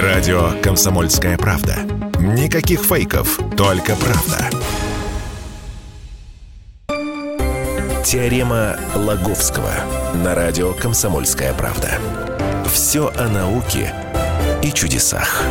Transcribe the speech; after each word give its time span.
Радио 0.00 0.58
«Комсомольская 0.62 1.36
правда». 1.36 1.74
Никаких 2.18 2.80
фейков, 2.80 3.38
только 3.58 3.94
правда. 3.94 4.48
Теорема 8.02 8.76
Лаговского 8.94 9.70
на 10.24 10.34
радио 10.34 10.72
«Комсомольская 10.72 11.52
правда». 11.52 11.90
Все 12.64 13.10
о 13.18 13.28
науке 13.28 13.92
и 14.62 14.72
чудесах. 14.72 15.42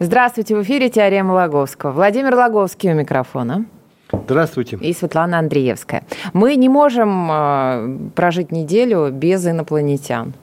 Здравствуйте, 0.00 0.54
в 0.54 0.62
эфире 0.64 0.90
«Теорема 0.90 1.32
Лаговского». 1.32 1.92
Владимир 1.92 2.34
Лаговский 2.34 2.92
у 2.92 2.94
микрофона. 2.94 3.64
Здравствуйте. 4.12 4.76
И 4.76 4.92
Светлана 4.92 5.38
Андреевская. 5.38 6.04
Мы 6.34 6.56
не 6.56 6.68
можем 6.68 7.30
э, 7.32 7.98
прожить 8.14 8.52
неделю 8.52 9.10
без 9.10 9.46
инопланетян. 9.46 10.34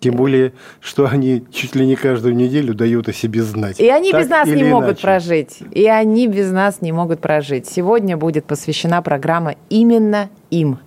Тем 0.00 0.14
более, 0.14 0.52
что 0.80 1.06
они 1.06 1.44
чуть 1.50 1.74
ли 1.74 1.84
не 1.84 1.96
каждую 1.96 2.36
неделю 2.36 2.72
дают 2.72 3.08
о 3.08 3.12
себе 3.12 3.42
знать. 3.42 3.80
И 3.80 3.88
они 3.88 4.12
так 4.12 4.22
без 4.22 4.28
нас 4.28 4.46
не 4.46 4.54
иначе. 4.54 4.70
могут 4.70 5.00
прожить. 5.00 5.58
И 5.72 5.86
они 5.86 6.28
без 6.28 6.52
нас 6.52 6.80
не 6.80 6.92
могут 6.92 7.20
прожить. 7.20 7.66
Сегодня 7.66 8.16
будет 8.16 8.44
посвящена 8.44 9.02
программа 9.02 9.56
именно 9.70 10.30
им. 10.50 10.78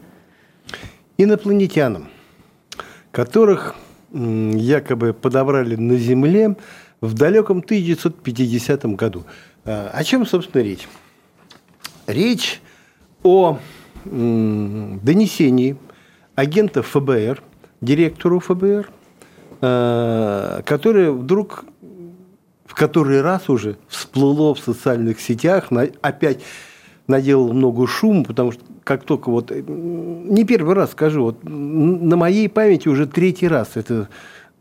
Инопланетянам, 1.18 2.08
которых 3.12 3.76
якобы 4.14 5.14
подобрали 5.14 5.76
на 5.76 5.98
Земле 5.98 6.56
в 7.02 7.14
далеком 7.14 7.60
1950 7.60 8.86
году. 8.96 9.26
А, 9.66 9.92
о 9.94 10.04
чем, 10.04 10.26
собственно, 10.26 10.62
речь? 10.62 10.88
Речь 12.08 12.62
о 13.24 13.60
донесении 14.06 15.76
агента 16.36 16.82
ФБР, 16.82 17.44
директору 17.82 18.40
ФБР, 18.40 18.90
которое 19.62 21.12
вдруг 21.12 21.66
в 22.72 22.74
который 22.74 23.20
раз 23.20 23.50
уже 23.50 23.76
всплыло 23.90 24.56
в 24.56 24.60
социальных 24.60 25.20
сетях, 25.20 25.68
опять 26.02 26.40
наделал 27.06 27.52
много 27.52 27.86
шума, 27.86 28.24
потому 28.24 28.54
что 28.54 28.64
как 28.86 29.04
только 29.04 29.30
вот, 29.30 29.52
не 29.52 30.46
первый 30.46 30.74
раз 30.74 30.92
скажу, 30.92 31.22
вот 31.24 31.44
на 31.44 32.16
моей 32.16 32.48
памяти 32.48 32.88
уже 32.88 33.08
третий 33.08 33.50
раз 33.50 33.72
это 33.76 34.08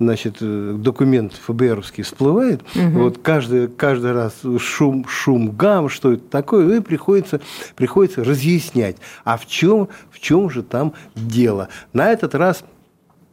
значит, 0.01 0.39
документ 0.41 1.35
ФБРовский 1.35 2.03
всплывает, 2.03 2.63
угу. 2.75 3.05
вот 3.05 3.19
каждый, 3.19 3.69
каждый 3.69 4.11
раз 4.11 4.35
шум, 4.59 5.07
шум, 5.07 5.53
гам, 5.53 5.89
что 5.89 6.15
это 6.15 6.25
такое, 6.25 6.79
и 6.79 6.81
приходится, 6.81 7.41
приходится 7.77 8.25
разъяснять, 8.25 8.97
а 9.25 9.37
в 9.37 9.47
чем, 9.47 9.89
в 10.11 10.19
чем 10.19 10.51
же 10.51 10.65
там 10.65 10.95
дело. 11.15 11.69
На 11.93 12.11
этот 12.11 12.35
раз 12.35 12.65
Э, 12.65 12.80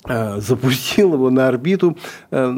запустил 0.08 1.14
его 1.14 1.30
на 1.30 1.48
орбиту 1.48 1.98
э, 2.32 2.52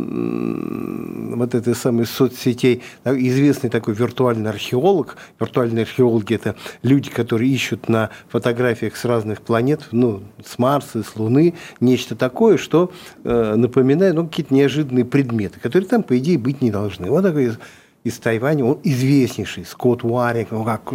вот 1.35 1.55
этой 1.55 1.75
самой 1.75 2.05
соцсетей. 2.05 2.83
Известный 3.05 3.69
такой 3.69 3.93
виртуальный 3.93 4.49
археолог. 4.49 5.17
Виртуальные 5.39 5.83
археологи– 5.83 6.33
это 6.35 6.55
люди, 6.83 7.09
которые 7.09 7.51
ищут 7.51 7.89
на 7.89 8.11
фотографиях 8.27 8.95
с 8.95 9.05
разных 9.05 9.41
планет, 9.41 9.87
ну, 9.91 10.21
с 10.45 10.59
Марса, 10.59 11.03
с 11.03 11.15
Луны, 11.15 11.55
нечто 11.79 12.15
такое, 12.15 12.57
что 12.57 12.91
э, 13.23 13.55
напоминает 13.55 14.15
ну, 14.15 14.27
какие-то 14.27 14.53
неожиданные 14.53 15.05
предметы, 15.05 15.59
которые 15.59 15.89
там, 15.89 16.03
по 16.03 16.17
идее, 16.17 16.37
быть 16.37 16.61
не 16.61 16.71
должны. 16.71 17.09
Вот 17.09 17.23
такой 17.23 17.45
из, 17.45 17.59
из 18.03 18.17
Тайваня, 18.19 18.65
он 18.65 18.79
известнейший, 18.83 19.65
Скотт 19.65 20.03
Уарик, 20.03 20.51
ну, 20.51 20.63
как 20.63 20.93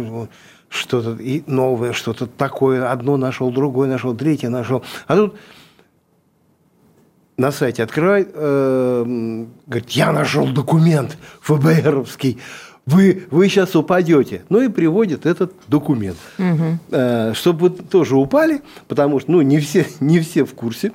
что-то 0.69 1.15
и 1.21 1.43
новое, 1.47 1.93
что-то 1.93 2.27
такое. 2.27 2.89
Одно 2.89 3.17
нашел, 3.17 3.51
другое 3.51 3.89
нашел, 3.89 4.15
третье 4.15 4.49
нашел. 4.49 4.83
А 5.07 5.15
тут 5.15 5.35
на 7.37 7.51
сайте 7.51 7.83
открывает, 7.83 8.31
э, 8.33 9.45
говорит, 9.67 9.89
я 9.91 10.11
нашел 10.11 10.47
документ 10.47 11.17
ФБРовский, 11.41 12.39
вы, 12.85 13.25
вы 13.31 13.49
сейчас 13.49 13.75
упадете. 13.75 14.43
Ну 14.49 14.61
и 14.61 14.69
приводит 14.69 15.25
этот 15.25 15.53
документ. 15.67 16.17
Угу. 16.37 16.79
Э, 16.91 17.33
чтобы 17.33 17.69
вы 17.69 17.69
тоже 17.71 18.15
упали, 18.15 18.61
потому 18.87 19.19
что 19.19 19.31
ну, 19.31 19.41
не, 19.41 19.59
все, 19.59 19.87
не 19.99 20.19
все 20.19 20.45
в 20.45 20.53
курсе. 20.53 20.91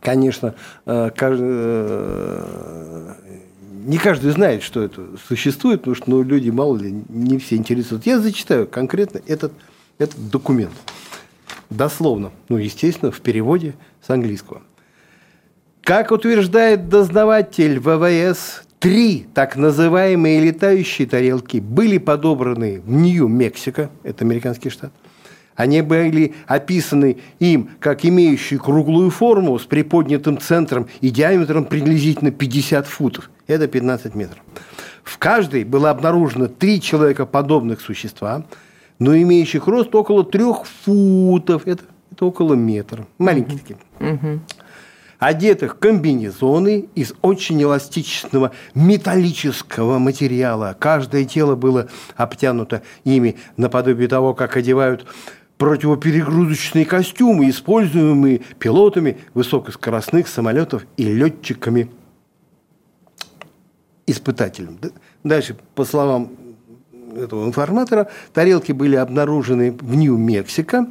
Конечно, 0.00 0.54
э, 0.84 1.10
каждый, 1.16 1.46
э, 1.48 3.14
не 3.86 3.96
каждый 3.96 4.32
знает, 4.32 4.62
что 4.62 4.82
это 4.82 5.02
существует, 5.26 5.80
потому 5.80 5.96
что 5.96 6.10
ну, 6.10 6.22
люди, 6.22 6.50
мало 6.50 6.76
ли, 6.76 6.94
не 7.08 7.38
все 7.38 7.56
интересуют. 7.56 8.04
Я 8.04 8.20
зачитаю 8.20 8.66
конкретно 8.66 9.22
этот, 9.26 9.52
этот 9.98 10.30
документ. 10.30 10.72
Дословно, 11.70 12.32
ну, 12.50 12.58
естественно, 12.58 13.10
в 13.10 13.20
переводе 13.22 13.74
с 14.06 14.10
английского. 14.10 14.60
Как 15.84 16.12
утверждает 16.12 16.88
дознаватель 16.88 17.78
ВВС, 17.78 18.62
три 18.78 19.26
так 19.34 19.54
называемые 19.56 20.40
летающие 20.40 21.06
тарелки 21.06 21.58
были 21.58 21.98
подобраны 21.98 22.80
в 22.80 22.90
Нью-Мексико, 22.90 23.90
это 24.02 24.24
американский 24.24 24.70
штат. 24.70 24.94
Они 25.54 25.82
были 25.82 26.34
описаны 26.46 27.18
им 27.38 27.68
как 27.80 28.06
имеющие 28.06 28.58
круглую 28.58 29.10
форму 29.10 29.58
с 29.58 29.66
приподнятым 29.66 30.38
центром 30.38 30.88
и 31.02 31.10
диаметром 31.10 31.66
приблизительно 31.66 32.30
50 32.30 32.86
футов. 32.86 33.30
Это 33.46 33.68
15 33.68 34.14
метров. 34.14 34.38
В 35.02 35.18
каждой 35.18 35.64
было 35.64 35.90
обнаружено 35.90 36.46
три 36.46 36.80
человекоподобных 36.80 37.82
существа, 37.82 38.46
но 38.98 39.14
имеющих 39.18 39.66
рост 39.66 39.94
около 39.94 40.24
трех 40.24 40.64
футов. 40.64 41.66
Это, 41.66 41.82
это 42.10 42.24
около 42.24 42.54
метра. 42.54 43.06
Маленькие 43.18 43.58
такие. 43.58 43.78
Одетых 45.26 45.76
в 45.76 45.78
комбинезоны 45.78 46.88
из 46.94 47.14
очень 47.22 47.62
эластичного 47.62 48.52
металлического 48.74 49.98
материала. 49.98 50.76
Каждое 50.78 51.24
тело 51.24 51.54
было 51.54 51.88
обтянуто 52.14 52.82
ими 53.04 53.36
наподобие 53.56 54.08
того, 54.08 54.34
как 54.34 54.56
одевают 54.56 55.06
противоперегрузочные 55.56 56.84
костюмы, 56.84 57.48
используемые 57.48 58.42
пилотами 58.58 59.18
высокоскоростных 59.32 60.28
самолетов 60.28 60.84
и 60.98 61.04
летчиками 61.04 61.90
испытателем. 64.06 64.78
Дальше, 65.22 65.56
по 65.74 65.86
словам 65.86 66.32
этого 67.16 67.46
информатора, 67.46 68.10
тарелки 68.34 68.72
были 68.72 68.96
обнаружены 68.96 69.72
в 69.72 69.94
Нью-Мексико, 69.94 70.88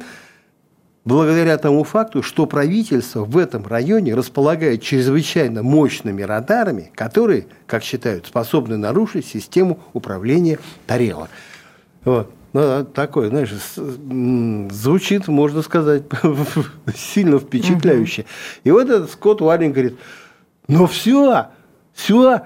благодаря 1.04 1.58
тому 1.58 1.84
факту, 1.84 2.22
что 2.22 2.46
правительство 2.46 3.24
в 3.24 3.36
этом 3.36 3.66
районе 3.66 4.14
располагает 4.14 4.82
чрезвычайно 4.82 5.62
мощными 5.62 6.22
радарами, 6.22 6.90
которые, 6.94 7.46
как 7.66 7.82
считают, 7.82 8.26
способны 8.26 8.76
нарушить 8.76 9.26
систему 9.26 9.78
управления 9.92 10.58
тарелок. 10.86 11.28
Вот. 12.04 12.30
Ну, 12.52 12.60
а 12.60 12.84
такое, 12.84 13.30
знаешь, 13.30 13.52
звучит, 14.72 15.26
можно 15.26 15.62
сказать, 15.62 16.04
сильно 16.96 17.40
впечатляюще. 17.40 18.26
И 18.62 18.70
вот 18.70 18.88
этот 18.88 19.10
Скотт 19.10 19.42
Уаррин 19.42 19.72
говорит, 19.72 19.96
ну 20.68 20.86
все, 20.86 21.48
все, 21.92 22.42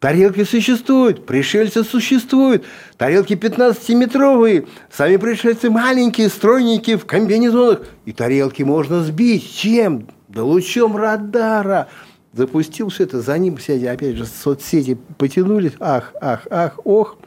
Тарелки 0.00 0.44
существуют, 0.44 1.26
пришельцы 1.26 1.84
существуют. 1.84 2.64
Тарелки 2.96 3.34
15-метровые, 3.34 4.66
сами 4.90 5.18
пришельцы 5.18 5.68
маленькие, 5.68 6.30
стройненькие, 6.30 6.96
в 6.96 7.04
комбинезонах. 7.04 7.82
И 8.06 8.12
тарелки 8.12 8.62
можно 8.62 9.04
сбить. 9.04 9.54
Чем? 9.54 10.08
Да 10.28 10.42
лучом 10.42 10.96
радара. 10.96 11.88
Запустил 12.32 12.88
все 12.88 13.04
это, 13.04 13.20
за 13.20 13.36
ним 13.36 13.58
все, 13.58 13.74
опять 13.90 14.16
же, 14.16 14.24
соцсети 14.24 14.96
потянулись. 15.18 15.72
Ах, 15.80 16.14
ах, 16.18 16.46
ах, 16.50 16.80
ох. 16.84 17.18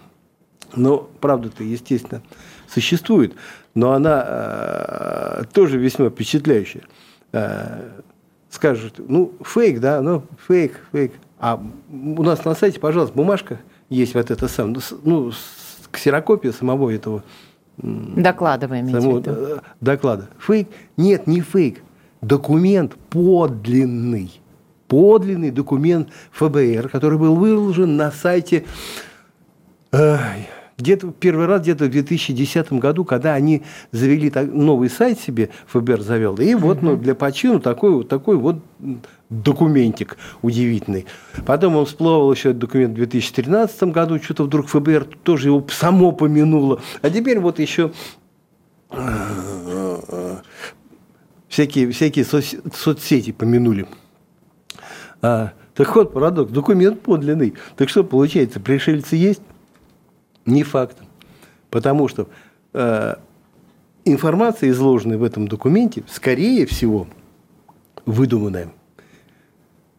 Но 0.76 0.98
правда-то, 1.22 1.64
естественно, 1.64 2.24
существует. 2.68 3.36
Но 3.76 3.92
она 3.92 4.24
э, 4.28 5.44
тоже 5.54 5.78
весьма 5.78 6.10
впечатляющая. 6.10 6.82
Э, 7.34 7.90
скажут, 8.50 8.96
ну, 8.98 9.34
фейк, 9.46 9.80
да, 9.80 10.02
ну, 10.02 10.24
фейк, 10.48 10.80
фейк. 10.92 11.12
А 11.40 11.62
у 11.92 12.24
нас 12.24 12.46
на 12.46 12.56
сайте, 12.56 12.80
пожалуйста, 12.80 13.16
бумажка 13.16 13.60
есть 13.90 14.14
вот 14.14 14.32
это 14.32 14.48
сам, 14.48 14.76
ну, 15.04 15.32
ксерокопия 15.92 16.52
самого 16.52 16.90
этого 16.90 17.24
доклада 17.78 18.68
вы 18.68 18.80
имеете 18.82 19.02
самого, 19.02 19.20
в 19.20 19.28
виду? 19.28 19.32
Э, 19.36 19.60
доклада. 19.82 20.30
Фейк? 20.40 20.70
Нет, 20.98 21.28
не 21.28 21.42
фейк. 21.42 21.82
Документ 22.22 22.96
подлинный. 23.10 24.40
Подлинный 24.88 25.52
документ 25.52 26.10
ФБР, 26.32 26.90
который 26.90 27.18
был 27.18 27.36
выложен 27.36 27.98
на 27.98 28.12
сайте 28.12 28.66
где-то 30.78 31.12
первый 31.12 31.46
раз 31.46 31.62
где-то 31.62 31.86
в 31.86 31.90
2010 31.90 32.74
году, 32.74 33.06
когда 33.06 33.34
они 33.34 33.64
завели 33.92 34.32
новый 34.52 34.90
сайт 34.90 35.20
себе, 35.20 35.50
ФБР 35.68 36.02
завел, 36.02 36.36
и 36.36 36.56
вот 36.56 36.82
ну, 36.82 36.98
для 36.98 37.16
почину 37.16 37.60
такой, 37.60 37.92
вот 37.92 38.10
такой 38.10 38.38
вот 38.38 38.58
документик 39.30 40.18
удивительный. 40.42 41.06
Потом 41.46 41.76
он 41.76 41.86
всплывал 41.86 42.32
еще 42.32 42.50
этот 42.50 42.62
документ 42.62 42.94
в 42.94 42.96
2013 42.96 43.84
году, 43.86 44.20
что-то 44.22 44.44
вдруг 44.44 44.68
ФБР 44.68 45.08
тоже 45.24 45.50
его 45.50 45.66
само 45.70 46.12
помянуло. 46.12 46.82
А 47.02 47.10
теперь 47.10 47.40
вот 47.40 47.60
еще 47.60 47.92
всякие, 51.48 51.92
всякие 51.92 52.26
соцсети 52.26 53.32
помянули. 53.32 53.88
А, 55.22 55.54
так 55.74 55.96
вот, 55.96 56.14
парадокс, 56.14 56.52
документ 56.52 57.02
подлинный. 57.02 57.54
Так 57.78 57.90
что 57.90 58.04
получается, 58.04 58.60
пришельцы 58.60 59.16
есть? 59.16 59.42
Не 60.46 60.64
факт. 60.64 60.98
Потому 61.70 62.08
что 62.08 62.28
э, 62.74 63.16
информация, 64.06 64.70
изложенная 64.70 65.18
в 65.18 65.24
этом 65.24 65.48
документе, 65.48 66.04
скорее 66.08 66.66
всего, 66.66 67.08
выдуманная. 68.06 68.70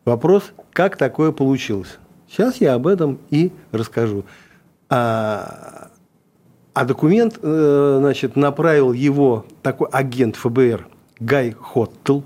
Вопрос, 0.05 0.53
как 0.73 0.97
такое 0.97 1.33
получилось? 1.33 1.99
Сейчас 2.29 2.57
я 2.57 2.75
об 2.75 2.87
этом 2.87 3.19
и 3.31 3.53
расскажу. 3.73 4.25
А, 4.91 5.91
а 6.75 6.85
документ, 6.85 7.39
э, 7.41 7.97
значит, 8.01 8.37
направил 8.37 8.93
его 8.93 9.47
такой 9.63 9.89
агент 9.91 10.37
ФБР 10.37 10.87
Гай 11.21 11.53
Хоттл, 11.59 12.23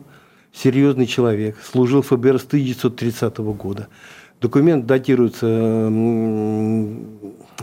серьезный 0.53 1.07
человек, 1.07 1.57
служил 1.63 2.03
ФБР 2.03 2.41
с 2.41 2.45
1930 2.45 3.39
года. 3.39 3.89
Документ 4.41 4.87
датируется 4.87 5.47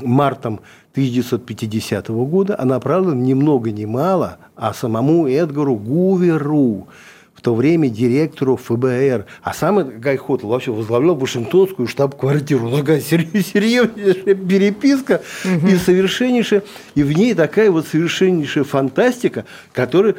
мартом 0.02 0.60
1950 0.92 2.10
года, 2.10 2.56
а 2.58 2.66
направлен 2.66 3.24
ни 3.24 3.34
много 3.34 3.72
ни 3.72 3.86
мало, 3.86 4.38
а 4.56 4.74
самому 4.74 5.28
Эдгару 5.28 5.76
Гуверу, 5.76 6.88
в 7.34 7.42
то 7.42 7.54
время 7.54 7.90
директору 7.90 8.58
ФБР. 8.58 9.26
А 9.44 9.54
сам 9.54 10.00
Гай 10.00 10.18
Хоттл 10.18 10.48
вообще 10.48 10.72
возглавлял 10.72 11.16
Вашингтонскую 11.16 11.88
штаб-квартиру. 11.88 12.72
Такая 12.72 13.02
серьезнейшая 13.02 14.36
переписка 14.36 15.22
угу. 15.44 15.68
и 15.68 15.76
совершеннейшая, 15.76 16.64
и 16.96 17.04
в 17.04 17.12
ней 17.12 17.34
такая 17.34 17.72
вот 17.72 17.88
совершеннейшая 17.88 18.64
фантастика, 18.64 19.46
которая 19.74 20.16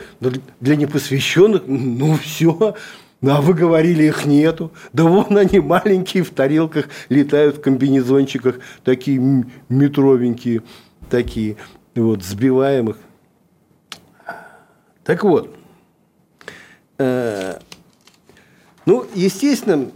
для 0.61 0.77
непосвященных, 0.77 1.63
ну 1.67 2.17
все, 2.17 2.75
а 3.23 3.41
вы 3.41 3.55
говорили, 3.55 4.05
их 4.05 4.27
нету. 4.27 4.73
Да 4.93 5.05
вон 5.05 5.37
они 5.37 5.61
маленькие 5.61 6.23
в 6.23 6.31
тарелках 6.31 6.89
летают 7.09 7.59
в 7.59 7.61
комбинезончиках, 7.61 8.61
такие 8.85 9.19
метровенькие, 9.69 10.63
такие, 11.09 11.57
вот, 11.95 12.23
сбиваемых. 12.23 12.99
Так 15.05 15.23
вот, 15.23 15.57
э, 16.99 17.59
ну, 18.85 19.07
естественно, 19.15 19.91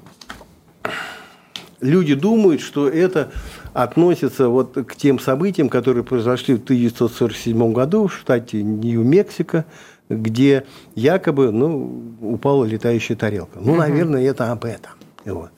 люди 1.81 2.15
думают, 2.15 2.61
что 2.61 2.89
это 2.89 3.33
относится 3.73 4.49
вот 4.49 4.75
к 4.87 4.95
тем 4.97 5.19
событиям, 5.19 5.69
которые 5.69 6.05
произошли 6.05 6.55
в 6.55 6.63
1947 6.63 7.73
году 7.73 8.07
в 8.07 8.15
штате 8.15 8.63
Нью-Мексико, 8.63 9.65
где 10.11 10.65
якобы 10.95 11.53
ну, 11.53 12.13
упала 12.21 12.65
летающая 12.65 13.17
тарелка. 13.17 13.59
Ну, 13.61 13.77
наверное, 13.77 14.23
это 14.23 14.51
об 14.53 14.65
этом. 14.65 14.93
Вот. 15.25 15.51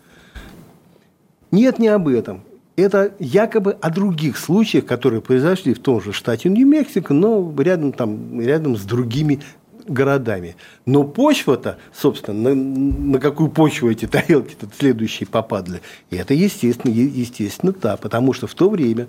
Нет, 1.51 1.79
не 1.79 1.89
об 1.89 2.07
этом. 2.07 2.43
Это 2.77 3.15
якобы 3.19 3.73
о 3.73 3.91
других 3.91 4.39
случаях, 4.39 4.87
которые 4.87 5.21
произошли 5.21 5.75
в 5.75 5.79
том 5.79 6.01
же 6.01 6.13
штате 6.13 6.49
Нью-Мексико, 6.49 7.13
но 7.13 7.53
рядом, 7.59 7.93
там, 7.93 8.41
рядом 8.41 8.77
с 8.77 8.83
другими 8.83 9.41
городами. 9.87 10.57
Но 10.87 11.05
почва-то, 11.05 11.79
собственно, 11.93 12.55
на, 12.55 12.55
на 12.55 13.19
какую 13.19 13.51
почву 13.51 13.91
эти 13.91 14.07
тарелки-то 14.07 14.69
следующие 14.79 15.27
попадали, 15.27 15.83
и 16.11 16.17
это, 16.17 16.35
естественно, 16.35 16.93
естественно, 16.93 17.75
да, 17.81 17.97
потому 17.97 18.33
что 18.33 18.47
в 18.47 18.55
то 18.55 18.71
время, 18.71 19.09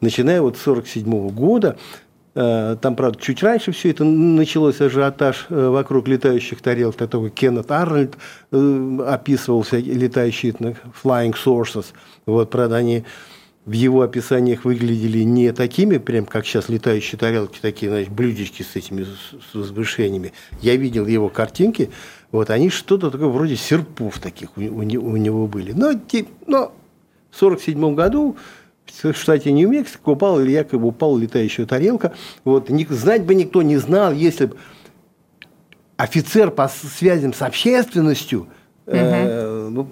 начиная 0.00 0.40
вот 0.42 0.56
с 0.56 0.66
1947 0.66 1.28
года, 1.28 1.76
там, 2.32 2.94
правда, 2.94 3.18
чуть 3.20 3.42
раньше 3.42 3.72
все 3.72 3.90
это 3.90 4.04
началось, 4.04 4.80
ажиотаж 4.80 5.46
э, 5.48 5.68
вокруг 5.68 6.06
летающих 6.06 6.60
тарелок. 6.60 6.96
Такой 6.96 7.30
Кеннет 7.30 7.70
Арнольд 7.70 8.14
э, 8.52 8.98
описывал 9.06 9.62
всякие 9.62 9.94
летающие 9.94 10.52
flying 10.52 11.34
sources. 11.34 11.86
Вот, 12.26 12.50
правда, 12.50 12.76
они 12.76 13.04
в 13.66 13.72
его 13.72 14.02
описаниях 14.02 14.64
выглядели 14.64 15.20
не 15.20 15.52
такими, 15.52 15.98
прям 15.98 16.24
как 16.24 16.46
сейчас 16.46 16.68
летающие 16.68 17.18
тарелки, 17.18 17.58
такие, 17.60 17.90
значит, 17.90 18.12
блюдечки 18.12 18.62
с 18.62 18.74
этими 18.74 19.04
с 19.04 19.54
возвышениями. 19.54 20.32
Я 20.62 20.76
видел 20.76 21.06
его 21.06 21.28
картинки, 21.28 21.90
вот 22.32 22.50
они 22.50 22.70
что-то 22.70 23.10
такое 23.10 23.28
вроде 23.28 23.56
серпов 23.56 24.18
таких 24.18 24.56
у, 24.56 24.60
у, 24.60 24.80
у 24.80 25.16
него 25.16 25.46
были. 25.46 25.72
Но, 25.72 25.92
но 26.46 26.72
в 27.30 27.36
1947 27.36 27.94
году 27.94 28.36
в 29.02 29.14
штате 29.14 29.52
Нью-Мексико 29.52 30.10
упала 30.10 30.40
или 30.40 30.50
якобы 30.50 30.88
упала 30.88 31.18
летающая 31.18 31.66
тарелка. 31.66 32.12
Вот, 32.44 32.70
знать 32.90 33.24
бы 33.24 33.34
никто 33.34 33.62
не 33.62 33.76
знал, 33.76 34.12
если 34.12 34.46
бы 34.46 34.56
офицер 35.96 36.50
по 36.50 36.68
связям 36.68 37.34
с 37.34 37.42
общественностью, 37.42 38.48
угу. 38.86 38.96
э, 38.96 39.84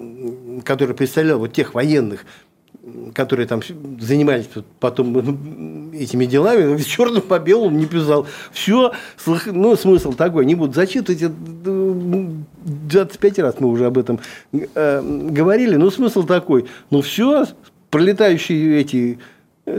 который 0.65 0.95
представлял 0.95 1.39
вот 1.39 1.53
тех 1.53 1.75
военных, 1.75 2.25
которые 3.13 3.45
там 3.47 3.61
занимались 3.99 4.49
потом 4.79 5.91
этими 5.93 6.25
делами, 6.25 6.81
черным 6.81 7.21
по 7.21 7.37
белому 7.39 7.77
не 7.77 7.85
писал. 7.85 8.25
Все, 8.51 8.93
ну, 9.45 9.75
смысл 9.75 10.13
такой, 10.13 10.45
не 10.45 10.55
буду 10.55 10.73
зачитывать, 10.73 11.21
25 11.21 13.39
раз 13.39 13.55
мы 13.59 13.67
уже 13.69 13.85
об 13.85 13.97
этом 13.97 14.19
э, 14.51 15.01
говорили, 15.29 15.75
но 15.75 15.91
смысл 15.91 16.23
такой, 16.23 16.65
ну, 16.89 17.01
все, 17.01 17.45
пролетающие 17.89 18.79
эти 18.79 19.19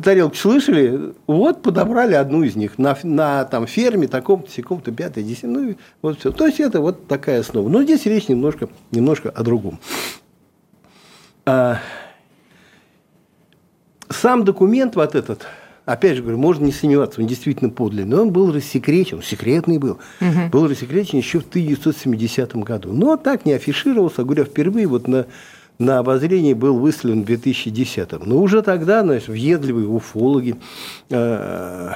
тарелки 0.03 0.37
слышали, 0.37 1.12
вот 1.27 1.62
подобрали 1.62 2.15
одну 2.15 2.43
из 2.43 2.57
них 2.57 2.79
на, 2.79 2.97
на 3.03 3.45
там, 3.45 3.67
ферме 3.67 4.07
таком-то, 4.07 4.51
секом-то, 4.51 4.93
пятое, 4.93 5.25
десятое, 5.25 5.51
ну, 5.51 5.77
вот 6.03 6.21
все. 6.21 6.31
То 6.31 6.47
есть, 6.47 6.61
это 6.61 6.81
вот 6.81 7.09
такая 7.09 7.41
основа. 7.41 7.69
Но 7.69 7.83
здесь 7.83 8.07
речь 8.07 8.29
немножко, 8.29 8.69
немножко 8.93 9.31
о 9.31 9.43
другом. 9.43 9.81
А, 11.47 11.81
сам 14.09 14.45
документ 14.45 14.97
вот 14.97 15.15
этот, 15.15 15.47
опять 15.87 16.17
же 16.17 16.23
говорю, 16.23 16.39
можно 16.39 16.65
не 16.65 16.73
сомневаться, 16.73 17.21
он 17.21 17.27
действительно 17.27 17.71
подлинный, 17.71 18.17
но 18.17 18.23
он 18.23 18.33
был 18.33 18.53
рассекречен, 18.53 19.19
он 19.19 19.23
секретный 19.23 19.79
был, 19.79 19.99
угу. 20.21 20.49
был 20.53 20.69
рассекречен 20.69 21.19
еще 21.19 21.41
в 21.41 21.49
1970 21.49 22.55
году. 22.57 22.93
Но 22.93 23.17
так 23.17 23.45
не 23.45 23.53
афишировался, 23.53 24.25
говоря, 24.25 24.45
впервые 24.45 24.87
вот 24.87 25.09
на 25.09 25.27
на 25.81 25.99
обозрение 25.99 26.55
был 26.55 26.79
выставлен 26.79 27.25
в 27.25 27.29
2010-м. 27.29 28.23
Но 28.29 28.38
уже 28.38 28.62
тогда 28.62 29.03
значит, 29.03 29.29
въедливые 29.29 29.88
уфологи, 29.88 30.56
э, 31.09 31.93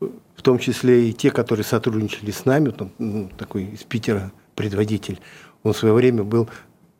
в 0.00 0.42
том 0.42 0.58
числе 0.60 1.10
и 1.10 1.12
те, 1.12 1.32
которые 1.32 1.64
сотрудничали 1.64 2.30
с 2.30 2.44
нами, 2.44 2.70
там, 2.70 2.90
ну, 2.98 3.28
такой 3.36 3.64
из 3.64 3.82
Питера 3.82 4.30
предводитель, 4.54 5.18
он 5.64 5.72
в 5.72 5.76
свое 5.76 5.94
время 5.94 6.22
был 6.22 6.48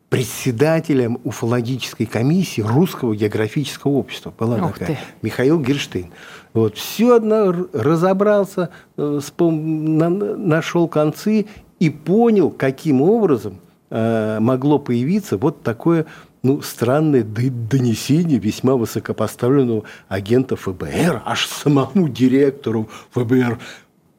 председателем 0.08 1.20
уфологической 1.22 2.06
комиссии 2.06 2.62
Русского 2.62 3.14
географического 3.14 3.92
общества. 3.92 4.34
Была 4.36 4.56
Ух 4.56 4.72
такая. 4.72 4.88
Ты. 4.88 4.98
Михаил 5.22 5.60
Герштейн. 5.60 6.10
Вот, 6.52 6.76
все 6.76 7.14
одно 7.14 7.54
разобрался, 7.72 8.70
э, 8.96 9.20
нашел 9.38 10.88
концы 10.88 11.46
и 11.78 11.90
понял, 11.90 12.50
каким 12.50 13.02
образом 13.02 13.60
Э, 13.90 14.38
могло 14.38 14.78
появиться 14.78 15.38
вот 15.38 15.62
такое 15.62 16.04
ну, 16.42 16.60
странное 16.60 17.22
донесение 17.24 18.38
весьма 18.38 18.76
высокопоставленного 18.76 19.84
агента 20.08 20.56
ФБР, 20.56 21.22
аж 21.24 21.46
самому 21.46 22.08
директору 22.08 22.88
ФБР, 23.12 23.58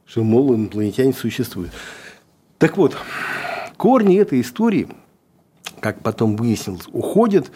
что, 0.05 0.23
мол, 0.23 0.55
инопланетяне 0.55 1.13
существуют. 1.13 1.71
Так 2.57 2.77
вот, 2.77 2.97
корни 3.77 4.17
этой 4.17 4.41
истории, 4.41 4.89
как 5.79 6.01
потом 6.01 6.35
выяснилось, 6.35 6.88
уходят 6.91 7.51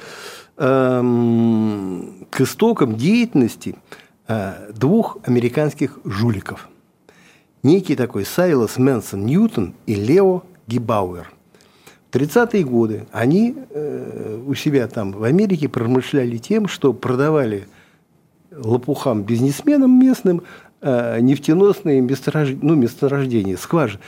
эм, 0.57 2.27
к 2.29 2.41
истокам 2.41 2.95
деятельности 2.95 3.75
э, 4.27 4.71
двух 4.71 5.17
американских 5.23 5.97
жуликов. 6.05 6.69
Некий 7.63 7.95
такой 7.95 8.23
Сайлас 8.23 8.77
Мэнсон 8.77 9.25
Ньютон 9.25 9.73
и 9.87 9.95
Лео 9.95 10.43
Гибауэр– 10.67 11.31
30-е 12.13 12.63
годы 12.63 13.07
они 13.11 13.55
э, 13.71 14.39
у 14.45 14.53
себя 14.53 14.87
там 14.87 15.11
в 15.11 15.23
Америке 15.23 15.67
промышляли 15.67 16.37
тем, 16.37 16.67
что 16.67 16.93
продавали 16.93 17.67
лопухам 18.51 19.23
бизнесменам 19.23 19.99
местным 19.99 20.43
э, 20.81 21.19
нефтеносные 21.21 22.01
месторож... 22.01 22.49
ну, 22.61 22.75
месторождения, 22.75 23.57
скважины. 23.57 24.01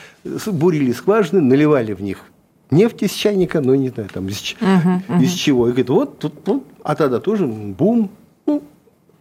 Бурили 0.45 0.91
скважины, 0.91 1.41
наливали 1.41 1.93
в 1.93 2.01
них 2.01 2.19
нефть 2.69 3.03
из 3.03 3.11
чайника, 3.11 3.61
но 3.61 3.73
не 3.73 3.89
знаю, 3.89 4.09
там 4.13 4.27
из, 4.27 4.35
uh-huh, 4.35 5.01
uh-huh. 5.07 5.23
из 5.23 5.31
чего. 5.31 5.67
И 5.67 5.71
говорит, 5.71 5.89
вот 5.89 6.19
тут, 6.19 6.33
вот, 6.45 6.63
а 6.83 6.95
тогда 6.95 7.19
тоже 7.19 7.47
бум, 7.47 8.11
ну, 8.45 8.61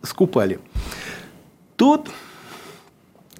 скупали. 0.03 0.59
Тут, 1.77 2.11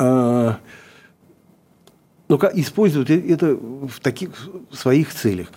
э, 0.00 0.52
ну, 2.28 2.38
использовать 2.54 3.10
это 3.10 3.54
в 3.56 4.00
таких 4.00 4.30
в 4.70 4.76
своих 4.76 5.12
целях. 5.12 5.48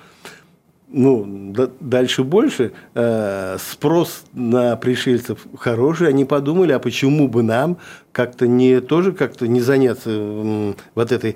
Ну, 0.95 1.53
дальше 1.79 2.23
больше, 2.23 2.71
э, 2.93 3.57
спрос 3.59 4.25
на 4.33 4.75
пришельцев 4.75 5.39
хороший, 5.57 6.07
они 6.09 6.23
подумали, 6.23 6.71
а 6.71 6.77
почему 6.77 7.27
бы 7.27 7.41
нам 7.41 7.77
как-то 8.11 8.45
не 8.47 8.79
тоже 8.79 9.11
как-то 9.11 9.47
не 9.47 9.59
заняться 9.59 10.75
вот 10.93 11.11
этой 11.11 11.35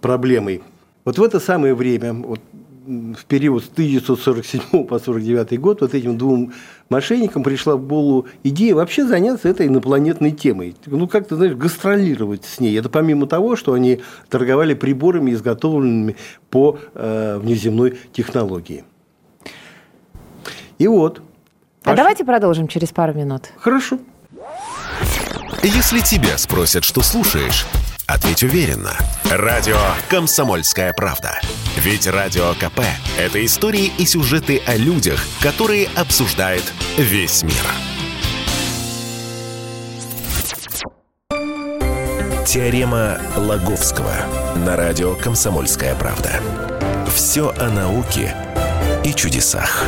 проблемой. 0.00 0.62
Вот 1.04 1.18
в 1.18 1.22
это 1.22 1.38
самое 1.38 1.74
время, 1.74 2.12
вот 2.14 2.40
в 2.90 3.24
период 3.26 3.64
с 3.64 3.68
1947 3.68 4.60
по 4.86 4.96
1949 4.96 5.60
год 5.60 5.80
вот 5.80 5.94
этим 5.94 6.18
двум 6.18 6.52
мошенникам 6.88 7.42
пришла 7.42 7.76
в 7.76 7.86
голову 7.86 8.26
идея 8.42 8.74
вообще 8.74 9.06
заняться 9.06 9.48
этой 9.48 9.68
инопланетной 9.68 10.32
темой. 10.32 10.74
Ну, 10.86 11.06
как-то, 11.06 11.36
знаешь, 11.36 11.54
гастролировать 11.54 12.44
с 12.44 12.58
ней. 12.58 12.76
Это 12.78 12.88
помимо 12.88 13.26
того, 13.26 13.54
что 13.54 13.74
они 13.74 14.00
торговали 14.28 14.74
приборами, 14.74 15.32
изготовленными 15.32 16.16
по 16.50 16.78
э, 16.94 17.38
внеземной 17.38 17.98
технологии. 18.12 18.84
И 20.78 20.88
вот. 20.88 21.22
А 21.84 21.94
давайте 21.94 22.24
продолжим 22.24 22.66
через 22.66 22.88
пару 22.88 23.14
минут. 23.14 23.50
Хорошо. 23.56 23.98
Если 25.62 26.00
тебя 26.00 26.38
спросят, 26.38 26.84
что 26.84 27.02
слушаешь, 27.02 27.66
ответь 28.12 28.42
уверенно. 28.42 28.96
Радио 29.30 29.78
«Комсомольская 30.08 30.92
правда». 30.92 31.40
Ведь 31.76 32.06
Радио 32.06 32.54
КП– 32.54 32.80
это 33.18 33.44
истории 33.44 33.92
и 33.98 34.04
сюжеты 34.04 34.60
о 34.66 34.76
людях, 34.76 35.24
которые 35.40 35.88
обсуждает 35.94 36.64
весь 36.98 37.42
мир. 37.42 37.54
Теорема 42.46 43.20
Лаговского 43.36 44.12
на 44.56 44.76
радио 44.76 45.14
«Комсомольская 45.14 45.94
правда». 45.94 46.40
Все 47.14 47.50
о 47.56 47.70
науке 47.70 48.34
и 49.04 49.14
чудесах. 49.14 49.84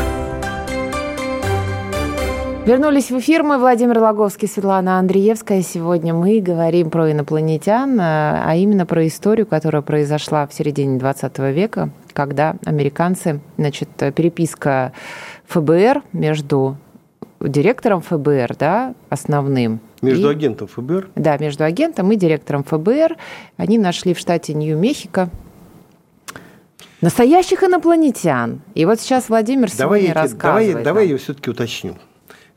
Вернулись 2.65 3.11
в 3.11 3.19
эфир. 3.19 3.43
Мы 3.43 3.59
Владимир 3.59 3.99
Логовский, 3.99 4.47
Светлана 4.47 5.01
Андреевская. 5.01 5.63
Сегодня 5.63 6.15
мы 6.15 6.39
говорим 6.39 6.91
про 6.91 7.11
инопланетян, 7.11 7.99
а 8.01 8.55
именно 8.55 8.87
про 8.87 9.05
историю, 9.09 9.47
которая 9.47 9.83
произошла 9.83 10.47
в 10.47 10.55
середине 10.55 10.97
20 10.97 11.39
века, 11.39 11.91
когда 12.13 12.55
американцы, 12.65 13.41
значит, 13.59 13.89
переписка 14.15 14.93
ФБР 15.49 16.05
между 16.13 16.77
директором 17.41 18.01
ФБР, 18.01 18.55
да, 18.57 18.95
основным. 19.11 19.81
Между 20.01 20.29
и, 20.29 20.33
агентом 20.33 20.69
ФБР? 20.69 21.11
Да, 21.17 21.37
между 21.39 21.65
агентом 21.65 22.13
и 22.13 22.17
директором 22.17 22.63
ФБР. 22.63 23.17
Они 23.57 23.77
нашли 23.77 24.15
в 24.15 24.21
штате 24.21 24.55
Нью-Мехико 24.55 25.31
настоящих 27.01 27.65
инопланетян. 27.65 28.61
И 28.77 28.85
вот 28.85 29.01
сейчас 29.01 29.29
Владимир 29.29 29.69
давай 29.77 30.03
сегодня 30.03 30.15
я, 30.15 30.23
рассказывает. 30.23 30.71
Давай, 30.71 30.85
давай 30.85 31.09
я 31.09 31.19
все-таки 31.19 31.51
уточню. 31.51 31.97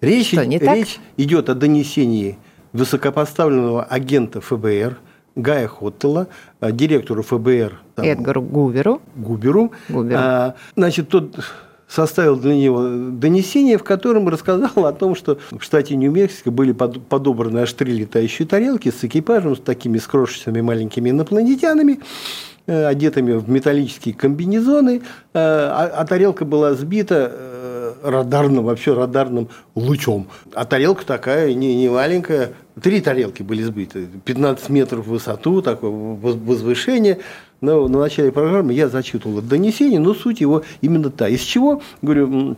Речь, 0.01 0.27
Что, 0.27 0.45
не 0.45 0.57
речь 0.57 0.95
так? 0.95 1.03
идет 1.17 1.49
о 1.49 1.55
донесении 1.55 2.37
высокопоставленного 2.73 3.83
агента 3.83 4.41
ФБР 4.41 4.97
Гая 5.35 5.67
Хоттела, 5.67 6.27
э, 6.61 6.71
директору 6.71 7.23
ФБР 7.23 7.79
там, 7.95 8.05
Эдгару 8.05 8.41
Гуверу. 8.41 9.01
Губеру. 9.15 9.71
Губеру. 9.89 10.19
А, 10.19 10.55
значит, 10.75 11.09
тот 11.09 11.35
составил 11.87 12.35
для 12.37 12.55
него 12.55 12.83
донесение, 13.11 13.77
в 13.77 13.83
котором 13.83 14.27
рассказал 14.27 14.85
о 14.85 14.93
том, 14.93 15.15
что 15.15 15.37
в 15.51 15.61
штате 15.61 15.95
Нью-Мексико 15.95 16.51
были 16.51 16.71
подобраны 16.71 17.59
аж 17.59 17.73
три 17.73 17.93
летающие 17.93 18.47
тарелки 18.47 18.91
с 18.91 19.03
экипажем, 19.03 19.55
с 19.55 19.59
такими 19.59 19.97
скрошенными 19.97 20.61
маленькими 20.61 21.09
инопланетянами, 21.11 21.99
э, 22.65 22.85
одетыми 22.85 23.33
в 23.33 23.49
металлические 23.49 24.15
комбинезоны, 24.15 24.97
э, 24.97 25.01
а, 25.33 25.91
а 25.95 26.05
тарелка 26.05 26.45
была 26.45 26.73
сбита 26.73 27.31
радарным, 28.09 28.65
вообще 28.65 28.93
радарным 28.93 29.49
лучом. 29.73 30.27
А 30.53 30.65
тарелка 30.65 31.05
такая, 31.05 31.53
не, 31.53 31.75
не 31.75 31.89
маленькая, 31.89 32.53
три 32.81 33.01
тарелки 33.01 33.43
были 33.43 33.63
сбиты, 33.63 34.07
15 34.25 34.69
метров 34.69 35.05
в 35.05 35.09
высоту, 35.09 35.61
такое 35.61 35.89
возвышение. 35.91 37.19
Но 37.61 37.87
на 37.87 37.99
начале 37.99 38.31
программы 38.31 38.73
я 38.73 38.89
зачитывал 38.89 39.41
донесение, 39.41 39.99
но 39.99 40.13
суть 40.13 40.41
его 40.41 40.63
именно 40.81 41.09
та. 41.09 41.27
Из 41.27 41.41
чего, 41.41 41.81
говорю, 42.01 42.57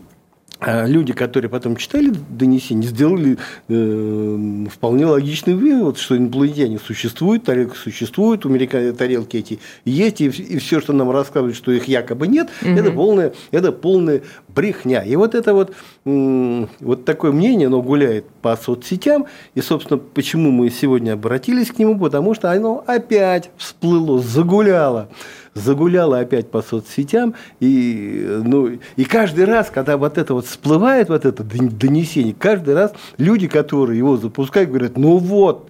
люди, 0.61 1.13
которые 1.13 1.49
потом 1.49 1.75
читали 1.75 2.11
донесение, 2.29 2.89
сделали 2.89 3.37
э, 3.69 4.65
вполне 4.71 5.05
логичный 5.05 5.53
вывод, 5.53 5.97
что 5.97 6.17
инопланетяне 6.17 6.79
существуют, 6.79 7.43
тарелки 7.43 7.75
существуют, 7.75 8.45
у 8.45 8.57
тарелки 8.93 9.37
эти 9.37 9.59
есть, 9.85 10.21
и, 10.21 10.25
и 10.25 10.57
все, 10.57 10.81
что 10.81 10.93
нам 10.93 11.11
рассказывают, 11.11 11.55
что 11.55 11.71
их 11.71 11.87
якобы 11.87 12.27
нет, 12.27 12.49
угу. 12.61 12.71
это 12.71 12.91
полная, 12.91 13.33
это 13.51 13.71
полная 13.71 14.21
брехня. 14.47 15.03
И 15.03 15.15
вот 15.15 15.35
это 15.35 15.53
вот, 15.53 15.73
э, 16.05 16.65
вот 16.79 17.05
такое 17.05 17.31
мнение, 17.31 17.67
оно 17.67 17.81
гуляет 17.81 18.25
по 18.41 18.57
соцсетям, 18.57 19.27
и, 19.53 19.61
собственно, 19.61 19.99
почему 19.99 20.51
мы 20.51 20.69
сегодня 20.69 21.13
обратились 21.13 21.71
к 21.71 21.77
нему, 21.77 21.99
потому 21.99 22.33
что 22.33 22.51
оно 22.51 22.83
опять 22.87 23.51
всплыло, 23.57 24.19
загуляло 24.19 25.09
загуляла 25.57 26.19
опять 26.19 26.49
по 26.49 26.61
соцсетям, 26.61 27.35
и, 27.59 28.41
ну, 28.43 28.77
и 28.95 29.03
каждый 29.03 29.45
раз, 29.45 29.69
когда 29.69 29.97
вот 29.97 30.17
это 30.17 30.33
вот 30.33 30.45
всплывает, 30.45 31.09
вот 31.09 31.25
это 31.25 31.43
донесение, 31.43 32.35
каждый 32.37 32.75
раз 32.75 32.93
люди, 33.17 33.47
которые 33.47 33.97
его 33.97 34.17
запускают, 34.17 34.69
говорят, 34.69 34.97
ну 34.97 35.17
вот, 35.17 35.69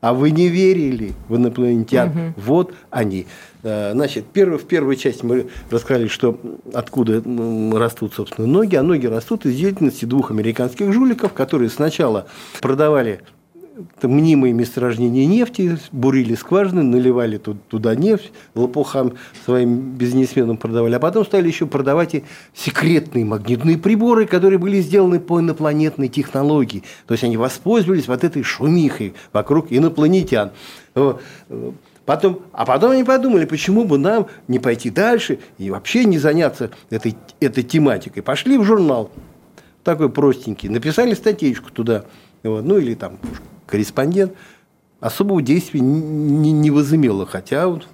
а 0.00 0.14
вы 0.14 0.30
не 0.30 0.48
верили 0.48 1.12
в 1.28 1.36
инопланетян, 1.36 2.08
угу. 2.08 2.20
вот 2.36 2.74
они. 2.90 3.26
Э, 3.64 3.92
значит, 3.94 4.26
первый, 4.32 4.58
в 4.58 4.64
первой 4.64 4.96
части 4.96 5.24
мы 5.24 5.48
рассказали, 5.70 6.06
что 6.06 6.38
откуда 6.72 7.22
растут, 7.76 8.14
собственно, 8.14 8.46
ноги, 8.46 8.76
а 8.76 8.82
ноги 8.82 9.06
растут 9.06 9.44
из 9.46 9.56
деятельности 9.56 10.04
двух 10.04 10.30
американских 10.30 10.92
жуликов, 10.92 11.32
которые 11.32 11.68
сначала 11.68 12.26
продавали 12.60 13.20
мнимые 14.02 14.52
месторождения 14.52 15.26
нефти, 15.26 15.78
бурили 15.92 16.34
скважины, 16.34 16.82
наливали 16.82 17.38
туда 17.38 17.94
нефть, 17.94 18.32
лопухам 18.54 19.14
своим 19.44 19.92
бизнесменам 19.92 20.56
продавали, 20.56 20.94
а 20.94 20.98
потом 20.98 21.24
стали 21.24 21.48
еще 21.48 21.66
продавать 21.66 22.14
и 22.14 22.24
секретные 22.54 23.24
магнитные 23.24 23.78
приборы, 23.78 24.26
которые 24.26 24.58
были 24.58 24.80
сделаны 24.80 25.20
по 25.20 25.40
инопланетной 25.40 26.08
технологии. 26.08 26.82
То 27.06 27.12
есть 27.12 27.24
они 27.24 27.36
воспользовались 27.36 28.08
вот 28.08 28.24
этой 28.24 28.42
шумихой 28.42 29.14
вокруг 29.32 29.66
инопланетян. 29.70 30.52
Потом, 32.04 32.40
а 32.52 32.64
потом 32.64 32.92
они 32.92 33.04
подумали, 33.04 33.44
почему 33.44 33.84
бы 33.84 33.98
нам 33.98 34.28
не 34.48 34.58
пойти 34.58 34.88
дальше 34.88 35.40
и 35.58 35.70
вообще 35.70 36.06
не 36.06 36.18
заняться 36.18 36.70
этой, 36.88 37.16
этой 37.38 37.62
тематикой. 37.62 38.22
Пошли 38.22 38.56
в 38.56 38.64
журнал, 38.64 39.10
такой 39.84 40.08
простенький, 40.08 40.70
написали 40.70 41.12
статейку 41.12 41.70
туда, 41.70 42.06
вот, 42.42 42.64
ну 42.64 42.78
или 42.78 42.94
там 42.94 43.18
корреспондент, 43.68 44.32
особого 45.00 45.42
действия 45.42 45.80
не, 45.80 46.52
не 46.52 46.70
возымело. 46.70 47.26
Хотя, 47.26 47.68
вот, 47.68 47.86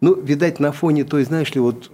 ну, 0.00 0.14
видать, 0.14 0.60
на 0.60 0.72
фоне 0.72 1.04
той, 1.04 1.24
знаешь 1.24 1.54
ли, 1.54 1.60
вот 1.60 1.90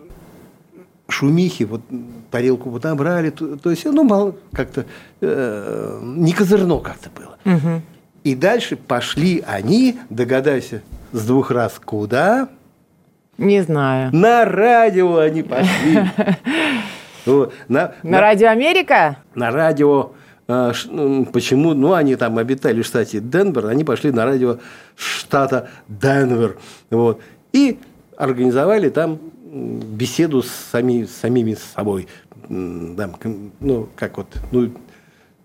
шумихи, 1.08 1.64
вот 1.64 1.82
тарелку 2.30 2.70
вот 2.70 2.84
набрали, 2.84 3.30
то, 3.30 3.56
то 3.56 3.70
есть, 3.70 3.84
ну, 3.84 4.02
мало 4.02 4.34
как-то, 4.52 4.86
э, 5.20 6.00
не 6.02 6.32
козырно 6.32 6.78
как-то 6.78 7.10
было. 7.10 7.56
Угу. 7.56 7.82
И 8.24 8.34
дальше 8.34 8.76
пошли 8.76 9.42
они, 9.46 9.98
догадайся, 10.10 10.82
с 11.12 11.26
двух 11.26 11.50
раз 11.50 11.80
куда? 11.84 12.48
Не 13.38 13.62
знаю. 13.62 14.14
На 14.14 14.44
радио 14.44 15.18
они 15.18 15.42
пошли. 15.42 16.00
На, 17.68 17.94
на 18.02 18.20
радио 18.20 18.48
Америка? 18.48 19.18
На 19.36 19.52
радио 19.52 20.10
почему, 21.32 21.74
ну, 21.74 21.92
они 21.92 22.16
там 22.16 22.38
обитали 22.38 22.82
в 22.82 22.86
штате 22.86 23.20
Денвер, 23.20 23.66
они 23.66 23.84
пошли 23.84 24.10
на 24.10 24.24
радио 24.24 24.58
штата 24.96 25.68
Денвер. 25.88 26.58
Вот. 26.90 27.20
И 27.52 27.78
организовали 28.16 28.88
там 28.88 29.18
беседу 29.52 30.42
с, 30.42 30.50
сами, 30.70 31.04
с 31.04 31.14
самими 31.14 31.56
собой. 31.74 32.08
Там, 32.48 33.16
ну, 33.60 33.88
как 33.96 34.16
вот, 34.16 34.28
ну, 34.50 34.72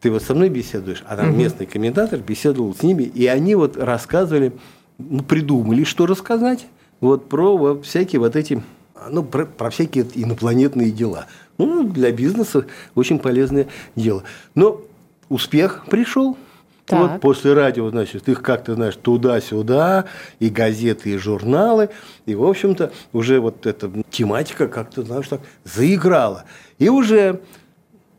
ты 0.02 0.12
вот 0.12 0.24
со 0.24 0.34
мной 0.36 0.50
беседуешь, 0.50 1.04
а 1.08 1.18
там 1.18 1.30
угу. 1.30 1.38
местный 1.38 1.66
комментатор 1.66 2.20
беседовал 2.20 2.74
с 2.76 2.84
ними, 2.84 3.04
и 3.04 3.28
они 3.28 3.56
вот 3.56 3.78
рассказывали, 3.78 4.54
ну, 4.98 5.24
придумали, 5.24 5.84
что 5.84 6.06
рассказать, 6.06 6.68
вот 7.02 7.30
про 7.30 7.58
вот, 7.58 7.86
всякие 7.86 8.20
вот 8.20 8.36
эти, 8.36 8.64
ну, 9.10 9.24
про, 9.24 9.46
про 9.46 9.70
всякие 9.70 10.06
инопланетные 10.16 10.92
дела. 10.92 11.28
Ну, 11.58 11.84
для 11.84 12.12
бизнеса 12.12 12.66
очень 12.96 13.20
полезное 13.20 13.68
дело. 13.96 14.24
Но 14.56 14.82
успех 15.30 15.86
пришел. 15.90 16.38
Так. 16.86 17.00
Вот 17.00 17.22
после 17.22 17.54
радио, 17.54 17.90
значит, 17.90 18.30
их 18.30 18.42
как-то, 18.42 18.76
знаешь, 18.76 18.96
туда-сюда, 18.96 20.06
и 20.40 20.50
газеты, 20.50 21.10
и 21.10 21.18
журналы, 21.18 21.90
и, 22.26 22.34
в 22.34 22.46
общем-то, 22.46 22.94
уже 23.12 23.42
вот 23.42 23.66
эта 23.66 23.92
тематика 24.10 24.70
как-то, 24.70 25.04
знаешь, 25.04 25.28
так 25.28 25.42
заиграла. 25.66 26.46
И 26.80 26.88
уже 26.88 27.42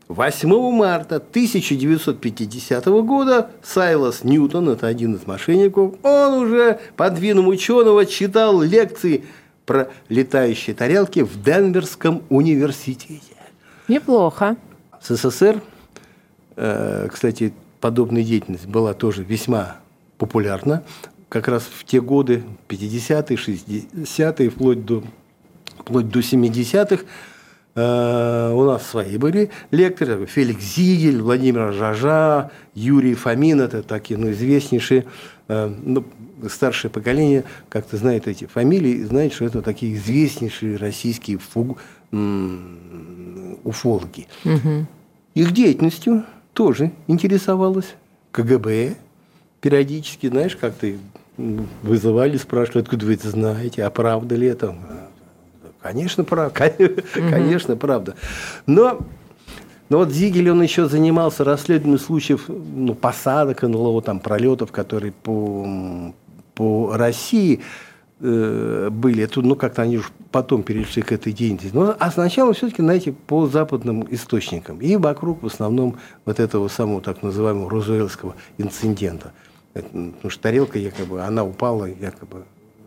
8 0.09 0.71
марта 0.71 1.15
1950 1.15 2.85
года 2.85 3.51
Сайлас 3.63 4.23
Ньютон, 4.23 4.69
это 4.69 4.87
один 4.87 5.15
из 5.15 5.25
мошенников, 5.25 5.95
он 6.03 6.33
уже 6.33 6.79
под 6.95 7.17
видом 7.19 7.47
ученого 7.47 8.05
читал 8.07 8.61
лекции 8.61 9.23
про 9.67 9.89
летающие 10.09 10.75
тарелки 10.75 11.19
в 11.19 11.43
Денверском 11.43 12.23
университете. 12.29 13.35
Неплохо. 13.87 14.57
СССР, 14.99 15.57
э, 15.57 15.59
кстати, 17.09 17.53
подобная 17.79 18.23
деятельность 18.23 18.67
была 18.67 18.93
тоже 18.93 19.23
весьма 19.23 19.77
популярна. 20.17 20.83
Как 21.29 21.47
раз 21.47 21.63
в 21.63 21.85
те 21.85 22.01
годы, 22.01 22.43
50-е, 22.67 23.37
60-е, 23.37 24.49
вплоть 24.49 24.85
до, 24.85 25.03
вплоть 25.77 26.09
до 26.09 26.19
70-х, 26.19 27.03
э, 27.75 28.51
у 28.53 28.63
нас 28.63 28.87
свои 28.87 29.17
были 29.17 29.51
лекторы. 29.71 30.25
Феликс 30.25 30.63
Зигель, 30.75 31.21
Владимир 31.21 31.71
Жажа, 31.71 32.51
Юрий 32.73 33.13
Фомин, 33.13 33.61
это 33.61 33.83
такие 33.83 34.19
ну, 34.19 34.31
известнейшие, 34.31 35.05
э, 35.47 35.73
ну, 35.83 36.03
старшее 36.49 36.89
поколение 36.89 37.43
как-то 37.69 37.97
знает 37.97 38.27
эти 38.27 38.45
фамилии, 38.45 39.03
знает, 39.03 39.33
что 39.33 39.45
это 39.45 39.61
такие 39.61 39.95
известнейшие 39.95 40.77
российские 40.77 41.37
фуг, 41.37 41.79
уфологи. 43.63 44.27
Угу. 44.45 44.87
Их 45.35 45.51
деятельностью 45.51 46.25
тоже 46.59 46.91
интересовалась. 47.07 47.95
КГБ 48.33 48.95
периодически, 49.61 50.27
знаешь, 50.27 50.57
как 50.57 50.73
ты 50.73 50.99
вызывали, 51.37 52.35
спрашивали, 52.35 52.81
откуда 52.81 53.05
вы 53.05 53.13
это 53.13 53.29
знаете, 53.29 53.85
а 53.85 53.89
правда 53.89 54.35
ли 54.35 54.47
это? 54.47 54.75
Конечно, 55.81 56.25
правда. 56.25 56.73
Конечно, 57.13 57.77
правда. 57.77 58.15
Но 58.65 58.99
но 59.87 59.99
вот 59.99 60.11
Зигель, 60.11 60.51
он 60.51 60.61
еще 60.61 60.89
занимался 60.89 61.45
расследованием 61.45 61.97
случаев 61.97 62.49
ну, 62.49 62.93
посадок 62.93 63.61
НЛО, 63.61 64.01
там, 64.01 64.19
пролетов, 64.19 64.73
которые 64.73 65.13
по, 65.13 66.13
по 66.55 66.91
России 66.93 67.61
Э, 68.21 68.89
были, 68.91 69.23
это, 69.23 69.41
ну, 69.41 69.55
как-то 69.55 69.81
они 69.81 69.97
уже 69.97 70.09
потом 70.31 70.63
перешли 70.63 71.01
к 71.01 71.13
этой 71.13 71.31
деятельности. 71.31 71.73
Но, 71.73 71.95
а 71.97 72.11
сначала 72.11 72.53
все-таки, 72.53 72.81
знаете, 72.81 73.13
по 73.13 73.47
западным 73.47 74.05
источникам. 74.11 74.81
И 74.81 74.97
вокруг 74.97 75.41
в 75.41 75.45
основном 75.45 75.97
вот 76.25 76.39
этого 76.39 76.67
самого 76.67 77.01
так 77.01 77.23
называемого 77.23 77.69
розуэльского 77.69 78.35
инцидента. 78.57 79.31
Это, 79.73 79.87
потому 79.87 80.29
что 80.29 80.41
тарелка 80.41 80.77
якобы, 80.77 81.21
она 81.21 81.45
упала 81.45 81.85
якобы 81.85 82.43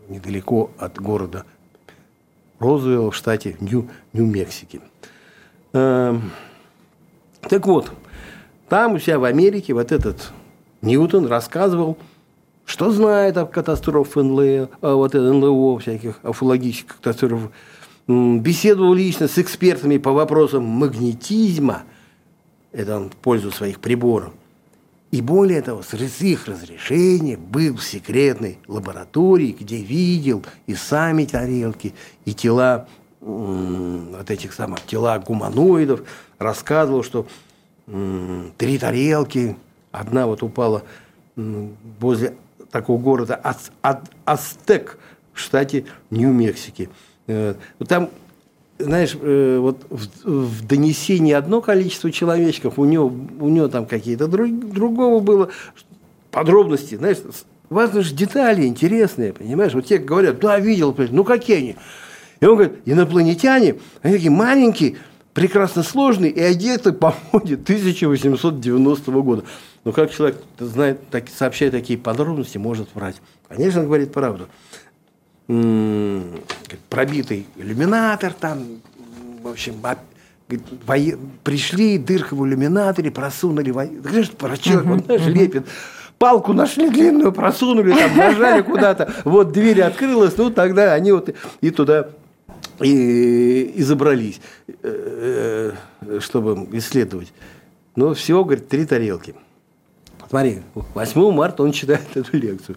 недалеко 0.07 0.69
от 0.77 0.99
города 0.99 1.45
Розуэлл 2.59 3.09
в 3.09 3.15
штате 3.15 3.57
Нью, 3.59 3.89
Нью-Мексики. 4.11 4.81
Эм, 5.71 6.31
так 7.41 7.65
вот, 7.65 7.91
там 8.69 8.93
у 8.93 8.99
себя 8.99 9.17
в 9.17 9.23
Америке 9.23 9.73
вот 9.73 9.91
этот 9.91 10.31
Ньютон 10.81 11.25
рассказывал– 11.25 11.97
что 12.65 12.91
знает 12.91 13.37
о 13.37 13.45
катастрофах 13.45 14.23
НЛО, 14.23 14.69
вот 14.81 15.13
НЛО, 15.13 15.79
всяких 15.79 16.19
уфологических 16.23 16.97
катастроф. 16.97 17.49
Беседовал 18.07 18.93
лично 18.93 19.27
с 19.27 19.37
экспертами 19.37 19.97
по 19.97 20.11
вопросам 20.11 20.63
магнетизма, 20.65 21.83
это 22.71 22.97
он 22.97 23.09
в 23.09 23.15
пользу 23.15 23.51
своих 23.51 23.79
приборов. 23.79 24.33
И 25.11 25.21
более 25.21 25.61
того, 25.61 25.83
с 25.83 25.93
их 26.21 26.47
разрешения 26.47 27.37
был 27.37 27.77
в 27.77 27.83
секретной 27.83 28.57
лаборатории, 28.67 29.55
где 29.57 29.77
видел 29.77 30.43
и 30.65 30.73
сами 30.73 31.25
тарелки, 31.25 31.93
и 32.25 32.33
тела 32.33 32.87
вот 33.21 34.31
этих 34.31 34.53
самых 34.53 34.85
тела 34.85 35.19
гуманоидов, 35.19 36.01
рассказывал, 36.39 37.03
что 37.03 37.27
три 38.57 38.77
тарелки, 38.79 39.55
одна 39.91 40.25
вот 40.25 40.43
упала 40.43 40.83
возле 41.35 42.35
такого 42.73 42.99
города 42.99 43.39
Астек 44.25 44.97
в 45.31 45.39
штате 45.39 45.85
Нью-Мексики. 46.09 46.89
Э, 47.27 47.53
там, 47.87 48.09
знаешь, 48.79 49.15
э, 49.21 49.59
вот 49.59 49.85
в 49.89 50.65
донесении 50.65 51.33
одно 51.33 51.61
количество 51.61 52.11
человечков, 52.11 52.79
у 52.79 52.85
него, 52.85 53.13
у 53.39 53.47
него 53.47 53.67
там 53.67 53.85
какие-то 53.85 54.27
друг, 54.27 54.49
другого 54.73 55.19
было 55.19 55.49
подробности, 56.31 56.95
знаешь, 56.95 57.19
важно 57.69 58.01
же 58.01 58.15
детали 58.15 58.65
интересные, 58.65 59.33
понимаешь? 59.33 59.73
Вот 59.75 59.85
те 59.85 59.99
говорят, 59.99 60.39
да, 60.39 60.59
видел, 60.59 60.95
ну 61.11 61.23
какие 61.23 61.57
они? 61.57 61.75
И 62.39 62.45
он 62.45 62.55
говорит, 62.55 62.79
инопланетяне, 62.85 63.75
они 64.01 64.15
такие 64.15 64.31
маленькие, 64.31 64.95
прекрасно 65.35 65.83
сложные 65.83 66.31
и 66.31 66.41
одеты 66.41 66.91
по 66.91 67.13
моде 67.31 67.53
1890 67.53 69.11
года. 69.11 69.43
Но 69.83 69.91
как 69.91 70.11
человек 70.11 70.41
знает, 70.59 71.09
так, 71.09 71.25
сообщая 71.29 71.69
такие 71.69 71.99
подробности, 71.99 72.57
может 72.57 72.93
врать? 72.95 73.21
Конечно, 73.49 73.81
он 73.81 73.87
говорит 73.87 74.13
правду. 74.13 74.47
М-м, 75.47 76.39
пробитый 76.89 77.47
иллюминатор 77.57 78.33
там, 78.33 78.81
в 79.41 79.47
общем, 79.47 79.75
говорит, 79.81 81.17
пришли, 81.43 81.97
дырка 81.97 82.35
в 82.35 82.45
иллюминаторе, 82.45 83.11
просунули, 83.11 83.71
во... 83.71 83.85
про 84.37 84.57
человек, 84.57 84.85
он 84.85 85.03
знаешь, 85.03 85.25
лепит. 85.25 85.65
Палку 86.17 86.53
нашли 86.53 86.89
длинную, 86.89 87.33
просунули, 87.33 87.91
там, 87.93 88.15
нажали 88.15 88.61
куда-то, 88.61 89.13
вот 89.25 89.51
дверь 89.51 89.81
открылась, 89.81 90.37
ну 90.37 90.49
тогда 90.51 90.93
они 90.93 91.11
вот 91.11 91.29
и 91.59 91.69
туда 91.69 92.09
и, 92.79 93.73
и 93.75 93.83
забрались, 93.83 94.39
э, 94.67 95.73
э, 96.01 96.19
чтобы 96.21 96.67
исследовать. 96.77 97.33
Но 97.95 98.13
всего, 98.13 98.45
говорит, 98.45 98.69
три 98.69 98.85
тарелки. 98.85 99.35
Смотри, 100.33 100.63
8 100.73 101.31
марта 101.31 101.61
он 101.61 101.71
читает 101.71 102.07
эту 102.15 102.35
лекцию. 102.35 102.75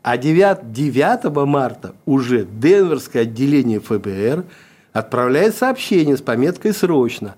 А 0.00 0.16
9, 0.16 0.72
9 0.72 1.46
марта 1.46 1.94
уже 2.06 2.46
Денверское 2.46 3.24
отделение 3.24 3.80
ФБР 3.80 4.46
отправляет 4.94 5.54
сообщение 5.54 6.16
с 6.16 6.22
пометкой 6.22 6.72
«Срочно». 6.72 7.34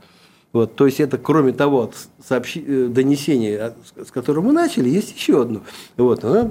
Вот, 0.52 0.76
то 0.76 0.86
есть 0.86 1.00
это, 1.00 1.18
кроме 1.18 1.50
того 1.50 1.90
сообщи, 2.24 2.64
э, 2.64 2.86
донесения, 2.86 3.74
с 3.96 4.12
которым 4.12 4.44
мы 4.44 4.52
начали, 4.52 4.88
есть 4.88 5.12
еще 5.16 5.42
одно. 5.42 5.62
Вот, 5.96 6.22
оно 6.22 6.48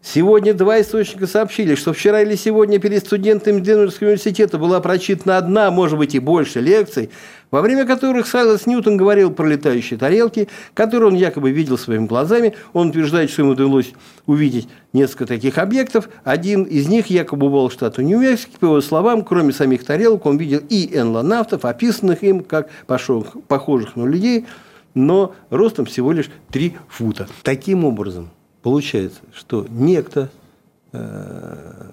Сегодня 0.00 0.54
два 0.54 0.80
источника 0.80 1.26
сообщили, 1.26 1.74
что 1.74 1.92
вчера 1.92 2.22
или 2.22 2.36
сегодня 2.36 2.78
перед 2.78 3.04
студентами 3.04 3.60
Денверского 3.60 4.08
университета 4.08 4.56
была 4.56 4.80
прочитана 4.80 5.36
одна, 5.36 5.70
может 5.72 5.98
быть 5.98 6.14
и 6.14 6.20
больше 6.20 6.60
лекций, 6.60 7.10
во 7.50 7.60
время 7.60 7.84
которых 7.84 8.28
Сайлас 8.28 8.66
Ньютон 8.66 8.96
говорил 8.96 9.32
про 9.32 9.46
летающие 9.46 9.98
тарелки, 9.98 10.48
которые 10.72 11.08
он 11.08 11.14
якобы 11.16 11.50
видел 11.50 11.76
своими 11.76 12.06
глазами. 12.06 12.54
Он 12.72 12.90
утверждает, 12.90 13.28
что 13.30 13.42
ему 13.42 13.52
удалось 13.52 13.92
увидеть 14.26 14.68
несколько 14.92 15.26
таких 15.26 15.58
объектов. 15.58 16.08
Один 16.22 16.62
из 16.62 16.88
них 16.88 17.08
якобы 17.08 17.50
был 17.50 17.68
в 17.68 17.72
штату 17.72 18.00
Нью-Мексико. 18.02 18.58
По 18.60 18.64
его 18.66 18.80
словам, 18.80 19.24
кроме 19.24 19.52
самих 19.52 19.84
тарелок, 19.84 20.26
он 20.26 20.38
видел 20.38 20.62
и 20.68 20.96
энлонавтов, 20.96 21.64
описанных 21.64 22.22
им 22.22 22.44
как 22.44 22.70
похожих 22.86 23.96
на 23.96 24.06
людей, 24.06 24.46
но 24.94 25.34
ростом 25.50 25.86
всего 25.86 26.12
лишь 26.12 26.30
3 26.50 26.76
фута. 26.88 27.28
Таким 27.42 27.84
образом, 27.84 28.30
Получается, 28.62 29.20
что 29.32 29.66
некто 29.68 30.30
э, 30.92 31.90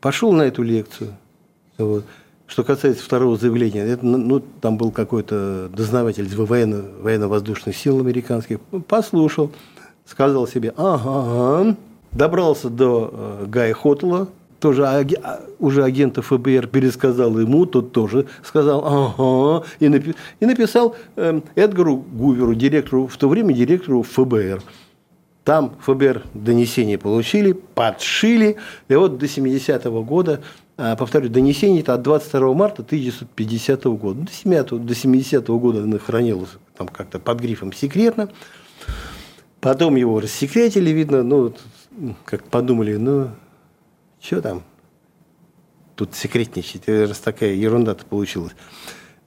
пошел 0.00 0.32
на 0.32 0.42
эту 0.42 0.62
лекцию. 0.62 1.14
Вот. 1.78 2.04
Что 2.46 2.64
касается 2.64 3.02
второго 3.02 3.38
заявления, 3.38 3.80
это, 3.80 4.04
ну, 4.04 4.18
ну 4.18 4.40
там 4.60 4.76
был 4.76 4.90
какой-то 4.90 5.70
дознаватель 5.74 6.26
из 6.26 6.34
военно, 6.34 6.84
военно-воздушных 7.00 7.74
сил 7.74 7.98
американских, 8.00 8.60
послушал, 8.88 9.52
сказал 10.04 10.46
себе, 10.46 10.74
ага, 10.76 11.76
добрался 12.12 12.68
до 12.68 13.10
э, 13.10 13.46
Гая 13.46 13.72
Хотла, 13.72 14.28
тоже 14.60 14.86
аги, 14.86 15.18
а, 15.22 15.40
уже 15.58 15.82
агента 15.82 16.20
ФБР 16.22 16.66
пересказал 16.66 17.38
ему, 17.38 17.66
тот 17.66 17.92
тоже 17.92 18.26
сказал 18.44 18.84
ага, 18.84 19.66
и, 19.80 19.88
напи, 19.88 20.14
и 20.38 20.46
написал 20.46 20.94
э, 21.16 21.40
Эдгару 21.54 21.96
Гуверу, 21.96 22.54
директору, 22.54 23.06
в 23.06 23.16
то 23.16 23.28
время 23.28 23.54
директору 23.54 24.02
ФБР. 24.02 24.62
Там 25.44 25.74
ФБР 25.80 26.22
донесение 26.34 26.98
получили, 26.98 27.52
подшили, 27.52 28.56
и 28.88 28.94
вот 28.94 29.18
до 29.18 29.26
70-го 29.26 30.04
года 30.04 30.40
а, 30.76 30.96
повторю, 30.96 31.28
донесение 31.28 31.82
это 31.82 31.94
от 31.94 32.02
22 32.02 32.54
марта 32.54 32.82
1950 32.82 33.84
года. 33.84 34.22
До 34.22 34.32
70, 34.32 34.86
до 34.86 34.94
70 34.94 35.46
года 35.48 35.82
оно 35.82 35.98
хранилось 35.98 36.50
там 36.76 36.88
как-то 36.88 37.18
под 37.18 37.40
грифом 37.40 37.72
«секретно». 37.72 38.28
Потом 39.60 39.94
его 39.94 40.18
рассекретили, 40.18 40.90
видно, 40.90 41.22
ну, 41.22 41.54
как 42.24 42.42
подумали, 42.44 42.96
ну, 42.96 43.28
что 44.20 44.42
там 44.42 44.62
тут 45.94 46.16
секретничать, 46.16 46.88
раз 46.88 47.18
такая 47.18 47.52
ерунда-то 47.54 48.04
получилась. 48.04 48.54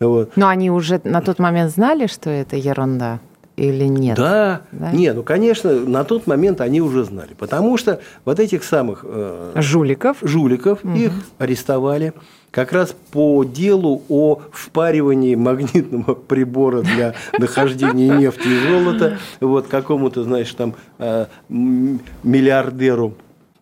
Вот. 0.01 0.36
Но 0.36 0.49
они 0.49 0.69
уже 0.69 0.99
на 1.06 1.21
тот 1.21 1.39
момент 1.39 1.71
знали, 1.71 2.08
что 2.08 2.30
это 2.30 2.58
ерунда? 2.58 3.21
Или 3.56 3.86
нет? 3.86 4.18
Да, 4.18 4.62
да? 4.72 4.91
нет, 4.91 5.15
ну, 5.15 5.24
конечно, 5.24 5.72
на 5.72 6.04
тот 6.04 6.28
момент 6.28 6.62
они 6.62 6.82
уже 6.82 7.04
знали, 7.06 7.34
потому 7.38 7.78
что 7.78 8.02
вот 8.26 8.39
этих 8.39 8.63
самых... 8.63 9.06
Э, 9.08 9.54
жуликов. 9.56 10.18
Жуликов, 10.22 10.84
угу. 10.84 10.94
их 10.94 11.12
арестовали 11.38 12.13
как 12.52 12.72
раз 12.72 12.96
по 13.12 13.44
делу 13.44 14.04
о 14.08 14.39
впаривании 14.52 15.36
магнитного 15.36 16.15
прибора 16.15 16.84
для 16.84 17.13
нахождения 17.38 18.10
нефти 18.18 18.48
и 18.48 18.70
золота 18.70 19.18
вот 19.41 19.68
какому-то, 19.68 20.24
знаешь, 20.24 20.54
там 20.54 20.74
э, 20.98 21.26
миллиардеру. 21.50 23.15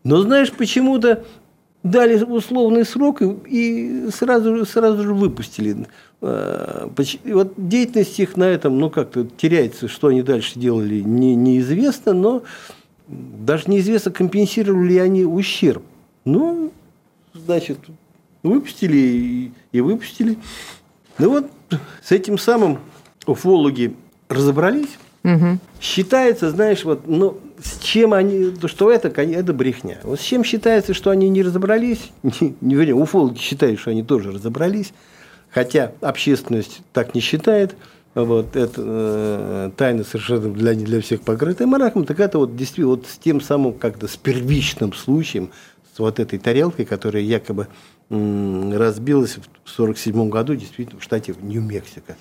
Но 0.03 0.21
знаешь, 0.21 0.51
почему-то 0.51 1.23
дали 1.83 2.21
условный 2.23 2.85
срок 2.85 3.21
и 3.21 4.07
сразу, 4.13 4.65
сразу 4.65 5.03
же 5.03 5.13
выпустили. 5.13 5.87
А, 6.21 6.89
вот 7.25 7.53
деятельность 7.57 8.19
их 8.19 8.37
на 8.37 8.45
этом, 8.45 8.79
ну, 8.79 8.89
как-то 8.89 9.25
теряется, 9.25 9.87
что 9.87 10.07
они 10.07 10.21
дальше 10.21 10.57
делали, 10.57 11.01
не, 11.01 11.35
неизвестно, 11.35 12.13
но 12.13 12.43
даже 13.07 13.65
неизвестно, 13.67 14.11
компенсировали 14.11 14.93
ли 14.93 14.97
они 14.97 15.25
ущерб. 15.25 15.83
Ну, 16.23 16.71
значит, 17.33 17.79
выпустили 18.43 18.97
и, 18.97 19.51
и 19.71 19.81
выпустили. 19.81 20.37
Ну 21.17 21.29
вот 21.29 21.51
с 22.01 22.11
этим 22.11 22.37
самым 22.37 22.79
уфологи 23.25 23.95
разобрались. 24.29 24.97
Угу. 25.23 25.59
Считается, 25.79 26.49
знаешь, 26.51 26.83
вот, 26.83 27.07
ну, 27.07 27.37
с 27.63 27.79
чем 27.79 28.13
они, 28.13 28.51
то 28.51 28.67
что 28.67 28.91
это, 28.91 29.09
это 29.09 29.53
брехня. 29.53 29.97
Вот 30.03 30.19
с 30.19 30.23
чем 30.23 30.43
считается, 30.43 30.93
что 30.93 31.09
они 31.09 31.29
не 31.29 31.43
разобрались, 31.43 32.11
не, 32.23 32.55
не 32.61 32.75
вернее, 32.75 32.95
уфологи 32.95 33.37
считают, 33.39 33.79
что 33.79 33.91
они 33.91 34.03
тоже 34.03 34.31
разобрались, 34.31 34.93
хотя 35.49 35.93
общественность 36.01 36.81
так 36.91 37.15
не 37.15 37.21
считает, 37.21 37.75
вот, 38.15 38.55
это 38.55 38.73
э, 38.77 39.71
тайна 39.75 40.03
совершенно 40.03 40.53
для, 40.53 40.73
для 40.73 41.01
всех 41.01 41.21
покрытая 41.21 41.67
мараком, 41.67 42.05
так 42.05 42.19
это 42.19 42.37
вот 42.37 42.55
действительно 42.55 42.89
вот 42.89 43.07
с 43.07 43.17
тем 43.17 43.41
самым 43.41 43.73
как-то 43.73 44.07
с 44.07 44.15
первичным 44.17 44.93
случаем, 44.93 45.49
с 45.95 45.99
вот 45.99 46.19
этой 46.19 46.37
тарелкой, 46.37 46.85
которая 46.85 47.23
якобы 47.23 47.67
м, 48.09 48.77
разбилась 48.77 49.31
в 49.31 49.47
1947 49.77 50.29
году 50.29 50.55
действительно 50.55 50.99
в 50.99 51.03
штате 51.03 51.33
Нью-Мексико. 51.41 52.15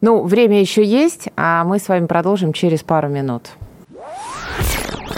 Ну, 0.00 0.24
время 0.24 0.60
еще 0.60 0.84
есть, 0.84 1.28
а 1.36 1.64
мы 1.64 1.78
с 1.78 1.88
вами 1.88 2.06
продолжим 2.06 2.52
через 2.52 2.82
пару 2.82 3.08
минут. 3.08 3.50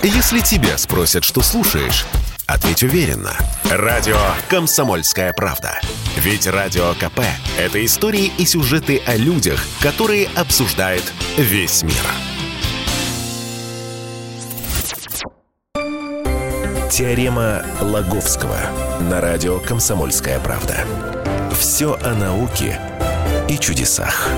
Если 0.02 0.40
тебя 0.40 0.78
спросят, 0.78 1.24
что 1.24 1.42
слушаешь, 1.42 2.06
ответь 2.46 2.84
уверенно. 2.84 3.32
Радио 3.68 4.16
«Комсомольская 4.48 5.32
правда». 5.32 5.80
Ведь 6.16 6.46
Радио 6.46 6.94
КП– 6.94 7.20
это 7.58 7.84
истории 7.84 8.32
и 8.38 8.46
сюжеты 8.46 9.02
о 9.06 9.16
людях, 9.16 9.60
которые 9.80 10.28
обсуждает 10.36 11.02
весь 11.36 11.82
мир. 11.82 11.94
Теорема 16.90 17.64
Лаговского 17.80 18.58
на 19.00 19.20
радио 19.20 19.58
«Комсомольская 19.58 20.38
правда». 20.40 20.84
Все 21.58 21.98
о 22.02 22.14
науке 22.14 22.80
и 23.48 23.58
чудесах. 23.58 24.30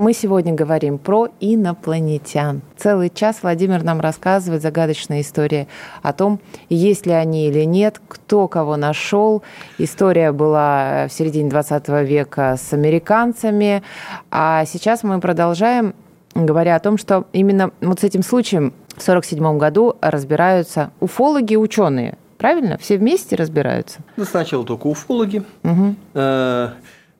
Мы 0.00 0.14
сегодня 0.14 0.54
говорим 0.54 0.96
про 0.96 1.28
инопланетян. 1.40 2.62
Целый 2.78 3.10
час 3.10 3.40
Владимир 3.42 3.82
нам 3.82 4.00
рассказывает 4.00 4.62
загадочные 4.62 5.20
истории 5.20 5.68
о 6.00 6.14
том, 6.14 6.40
есть 6.70 7.04
ли 7.04 7.12
они 7.12 7.48
или 7.48 7.64
нет, 7.64 8.00
кто 8.08 8.48
кого 8.48 8.78
нашел. 8.78 9.42
История 9.76 10.32
была 10.32 11.06
в 11.06 11.12
середине 11.12 11.50
20 11.50 11.88
века 12.08 12.56
с 12.56 12.72
американцами. 12.72 13.82
А 14.30 14.64
сейчас 14.64 15.02
мы 15.02 15.20
продолжаем, 15.20 15.94
говоря 16.34 16.76
о 16.76 16.80
том, 16.80 16.96
что 16.96 17.26
именно 17.34 17.70
вот 17.82 18.00
с 18.00 18.04
этим 18.04 18.22
случаем 18.22 18.72
в 18.96 19.02
1947 19.02 19.58
году 19.58 19.96
разбираются 20.00 20.92
уфологи 21.00 21.52
и 21.52 21.56
ученые. 21.58 22.16
Правильно? 22.38 22.78
Все 22.78 22.96
вместе 22.96 23.36
разбираются? 23.36 23.98
Ну, 24.16 24.24
сначала 24.24 24.64
только 24.64 24.86
уфологи. 24.86 25.42
Угу. 25.62 25.94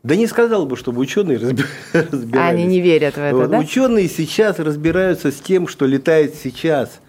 Да 0.03 0.17
не 0.17 0.27
сказал 0.27 0.67
бы, 0.67 0.77
чтобы 0.77 1.01
ученые 1.01 1.39
разбирались. 1.93 2.35
Они 2.35 2.65
не 2.65 2.81
верят 2.81 3.15
в 3.15 3.19
это, 3.19 3.37
вот, 3.37 3.51
да? 3.51 3.59
Ученые 3.59 4.09
сейчас 4.09 4.59
разбираются 4.59 5.31
с 5.31 5.37
тем, 5.37 5.69
что 5.69 5.87
летает 5.87 6.35
сейчас. 6.35 7.01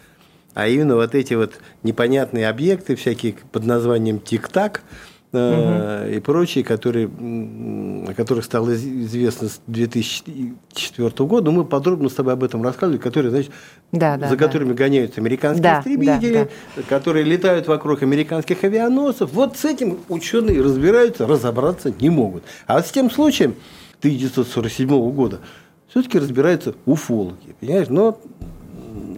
А 0.54 0.68
именно 0.68 0.96
вот 0.96 1.16
эти 1.16 1.34
вот 1.34 1.54
непонятные 1.84 2.50
объекты, 2.50 2.96
всякие 2.96 3.36
под 3.52 3.66
названием 3.66 4.20
тик-так– 4.20 4.82
угу. 5.32 6.10
и 6.10 6.20
прочие, 6.20 6.64
которые, 6.64 7.08
о 7.08 8.14
которых 8.14 8.46
стало 8.46 8.74
известно 8.76 9.50
с 9.50 9.62
2004 9.68 11.12
года. 11.28 11.52
Мы 11.52 11.66
подробно 11.66 12.10
с 12.10 12.14
тобой 12.14 12.34
об 12.34 12.44
этом 12.44 12.64
рассказывали, 12.64 12.98
которые, 12.98 13.32
значит, 13.32 13.52
да, 13.92 14.18
да, 14.18 14.30
за 14.30 14.36
да. 14.36 14.46
которыми 14.46 14.74
гоняются 14.74 15.22
американские 15.22 15.64
да, 15.64 15.80
истребители, 15.80 16.34
да, 16.34 16.48
да. 16.78 16.84
которые 16.84 17.24
летают 17.24 17.68
вокруг 17.68 18.04
американских 18.04 18.64
авианосцев. 18.64 19.32
Вот 19.34 19.58
с 19.58 19.66
этим 19.66 20.00
ученые 20.10 20.62
разбираются, 20.62 21.28
разобраться 21.28 21.94
не 22.00 22.10
могут. 22.10 22.44
А 22.68 22.82
с 22.82 22.92
тем 22.92 23.10
случаем 23.10 23.56
1947 24.00 24.88
года 25.12 25.40
все-таки 25.88 26.20
разбираются 26.20 26.74
уфологи. 26.86 27.56
Понимаешь? 27.60 27.90
Но 27.90 28.20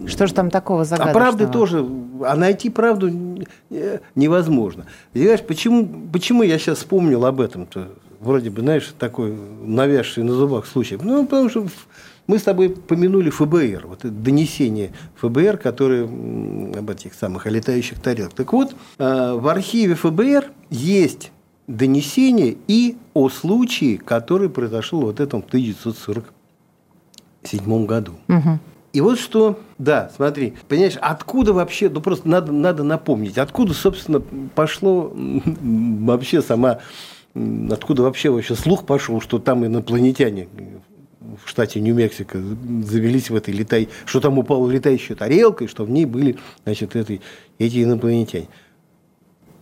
что 0.05 0.27
же 0.27 0.33
там 0.33 0.49
такого 0.49 0.83
загадочного? 0.83 1.19
А 1.19 1.21
правды 1.21 1.47
тоже, 1.47 1.85
а 2.25 2.35
найти 2.35 2.69
правду 2.69 3.09
невозможно. 4.15 4.85
Понимаешь, 5.13 5.41
почему, 5.41 5.87
почему 6.11 6.43
я 6.43 6.57
сейчас 6.57 6.79
вспомнил 6.79 7.25
об 7.25 7.41
этом-то? 7.41 7.89
Вроде 8.19 8.49
бы, 8.49 8.61
знаешь, 8.61 8.93
такой 8.97 9.37
навязший 9.63 10.23
на 10.23 10.33
зубах 10.33 10.65
случай. 10.65 10.97
Ну, 11.01 11.25
потому 11.25 11.49
что 11.49 11.67
мы 12.27 12.39
с 12.39 12.43
тобой 12.43 12.69
помянули 12.69 13.29
ФБР, 13.29 13.87
вот 13.87 13.99
это 13.99 14.09
донесение 14.09 14.91
ФБР, 15.15 15.57
которое 15.57 16.03
об 16.03 16.89
этих 16.89 17.13
самых 17.13 17.45
летающих 17.45 17.99
тарелках. 17.99 18.35
Так 18.35 18.53
вот, 18.53 18.73
э, 18.97 19.33
в 19.33 19.47
архиве 19.47 19.95
ФБР 19.95 20.45
есть 20.69 21.31
донесение 21.67 22.55
и 22.67 22.97
о 23.13 23.29
случае, 23.29 23.97
который 23.97 24.49
произошел 24.49 25.01
вот 25.01 25.19
этом 25.19 25.41
в 25.41 25.47
1947 25.47 27.85
году. 27.85 28.13
Угу. 28.29 28.59
И 28.93 29.01
вот 29.01 29.19
что, 29.19 29.59
да, 29.79 30.11
смотри, 30.15 30.53
понимаешь, 30.67 30.97
откуда 31.01 31.51
вообще, 31.51 31.89
ну 31.89 31.99
просто 31.99 32.29
надо, 32.29 32.51
надо 32.51 32.83
напомнить, 32.83 33.39
откуда, 33.39 33.73
собственно, 33.73 34.21
пошло 34.53 35.11
вообще 35.15 36.43
сама, 36.43 36.77
откуда 37.71 38.03
вообще 38.03 38.29
вообще 38.29 38.53
слух 38.53 38.85
пошел, 38.85 39.19
что 39.19 39.39
там 39.39 39.65
инопланетяне 39.65 40.47
в 41.43 41.49
штате 41.49 41.79
Нью-Мексико 41.79 42.37
завелись 42.37 43.31
в 43.31 43.35
этой 43.35 43.51
летай, 43.55 43.89
что 44.05 44.19
там 44.19 44.37
упала 44.37 44.69
летающая 44.69 45.15
тарелка, 45.15 45.63
и 45.63 45.67
что 45.67 45.85
в 45.85 45.89
ней 45.89 46.05
были, 46.05 46.37
значит, 46.63 46.95
эти, 46.95 47.19
эти 47.57 47.83
инопланетяне. 47.83 48.47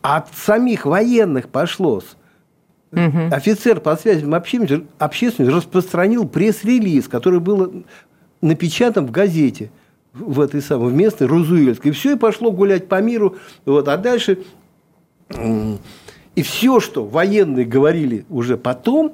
От 0.02 0.28
самих 0.36 0.86
военных 0.86 1.48
пошло. 1.48 2.04
Угу. 2.91 3.30
Офицер 3.32 3.80
по 3.80 3.96
связям 3.96 4.34
общественности 4.34 5.44
распространил 5.44 6.28
пресс-релиз, 6.28 7.08
который 7.08 7.39
был 7.39 7.86
напечатан 8.41 9.06
в 9.06 9.12
газете 9.12 9.71
в 10.13 10.41
этой 10.41 10.62
самой 10.62 10.91
в 10.91 10.93
местной 10.93 11.27
Розуэльской. 11.27 11.91
И 11.91 11.93
все, 11.93 12.13
и 12.13 12.17
пошло 12.17 12.51
гулять 12.51 12.88
по 12.88 13.01
миру. 13.01 13.38
Вот. 13.65 13.88
А 13.88 13.97
дальше 13.97 14.39
и 16.36 16.43
все, 16.43 16.80
что 16.80 17.06
военные 17.06 17.65
говорили 17.65 18.25
уже 18.30 18.58
потом, 18.58 19.13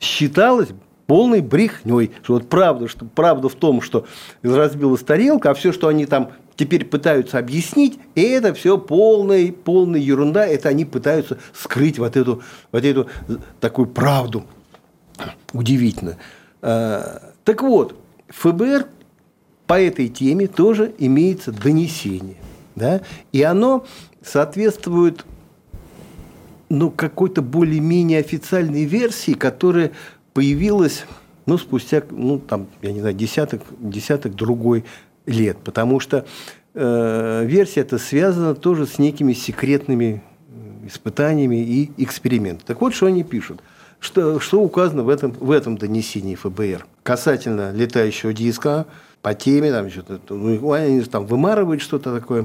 считалось 0.00 0.68
полной 1.06 1.40
брехней. 1.40 2.12
Что 2.22 2.34
вот 2.34 2.48
правда, 2.48 2.88
что 2.88 3.04
правда 3.04 3.48
в 3.48 3.54
том, 3.54 3.80
что 3.80 4.06
разбилась 4.42 5.02
тарелка, 5.02 5.50
а 5.50 5.54
все, 5.54 5.72
что 5.72 5.88
они 5.88 6.06
там 6.06 6.32
теперь 6.56 6.84
пытаются 6.84 7.38
объяснить, 7.38 8.00
и 8.16 8.22
это 8.22 8.52
все 8.52 8.78
полная, 8.78 9.52
полная 9.52 10.00
ерунда. 10.00 10.46
Это 10.46 10.68
они 10.68 10.84
пытаются 10.84 11.38
скрыть 11.52 11.98
вот 11.98 12.16
эту, 12.16 12.42
вот 12.72 12.84
эту 12.84 13.08
такую 13.60 13.86
правду. 13.86 14.44
Удивительно. 15.52 16.16
Так 17.48 17.62
вот, 17.62 17.96
ФБР 18.28 18.88
по 19.66 19.80
этой 19.80 20.08
теме 20.08 20.48
тоже 20.48 20.92
имеется 20.98 21.50
донесение. 21.50 22.36
Да? 22.76 23.00
И 23.32 23.40
оно 23.42 23.86
соответствует 24.22 25.24
ну, 26.68 26.90
какой-то 26.90 27.40
более-менее 27.40 28.18
официальной 28.18 28.84
версии, 28.84 29.32
которая 29.32 29.92
появилась 30.34 31.06
ну, 31.46 31.56
спустя, 31.56 32.02
ну, 32.10 32.38
там, 32.38 32.66
я 32.82 32.92
не 32.92 33.00
знаю, 33.00 33.14
десяток, 33.14 33.62
десяток 33.78 34.34
другой 34.34 34.84
лет. 35.24 35.56
Потому 35.64 36.00
что 36.00 36.26
э, 36.74 37.44
версия 37.46 37.80
это 37.80 37.96
связана 37.96 38.54
тоже 38.56 38.86
с 38.86 38.98
некими 38.98 39.32
секретными 39.32 40.22
испытаниями 40.84 41.56
и 41.64 41.90
экспериментами. 41.96 42.66
Так 42.66 42.82
вот, 42.82 42.94
что 42.94 43.06
они 43.06 43.22
пишут. 43.22 43.62
Что, 44.00 44.38
что 44.38 44.60
указано 44.60 45.02
в 45.02 45.08
этом, 45.08 45.32
в 45.32 45.50
этом 45.50 45.78
донесении 45.78 46.34
ФБР 46.34 46.86
касательно 47.08 47.72
летающего 47.72 48.34
диска 48.34 48.84
по 49.22 49.32
теме, 49.32 49.72
там 49.72 49.88
что-то, 49.88 50.20
они 50.74 51.00
там 51.00 51.24
вымарывают 51.24 51.80
что-то 51.80 52.14
такое. 52.14 52.44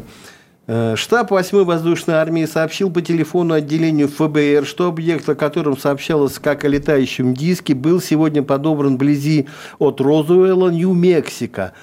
Э, 0.67 0.95
штаб 0.95 1.34
8-й 1.34 1.65
воздушной 1.65 2.15
армии 2.15 2.45
сообщил 2.45 2.89
по 2.89 3.02
телефону 3.02 3.56
отделению 3.56 4.08
ФБР, 4.08 4.65
что 4.65 4.88
объект, 4.88 5.28
о 5.28 5.36
котором 5.36 5.78
сообщалось 5.78 6.39
как 6.39 6.63
о 6.63 6.69
летающем 6.69 7.34
диске, 7.34 7.73
был 7.73 7.99
сегодня 7.99 8.41
подобран 8.41 8.95
вблизи 8.95 9.47
от 9.80 9.99
Розуэлла, 9.99 10.69
Нью-Мексико. 10.69 11.73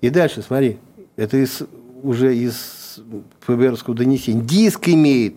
И 0.00 0.08
дальше, 0.08 0.40
смотри, 0.40 0.78
это 1.16 1.36
из, 1.36 1.64
уже 2.02 2.34
из 2.34 2.98
ФБРского 3.40 3.94
донесения. 3.94 4.42
Диск 4.42 4.88
имеет 4.88 5.34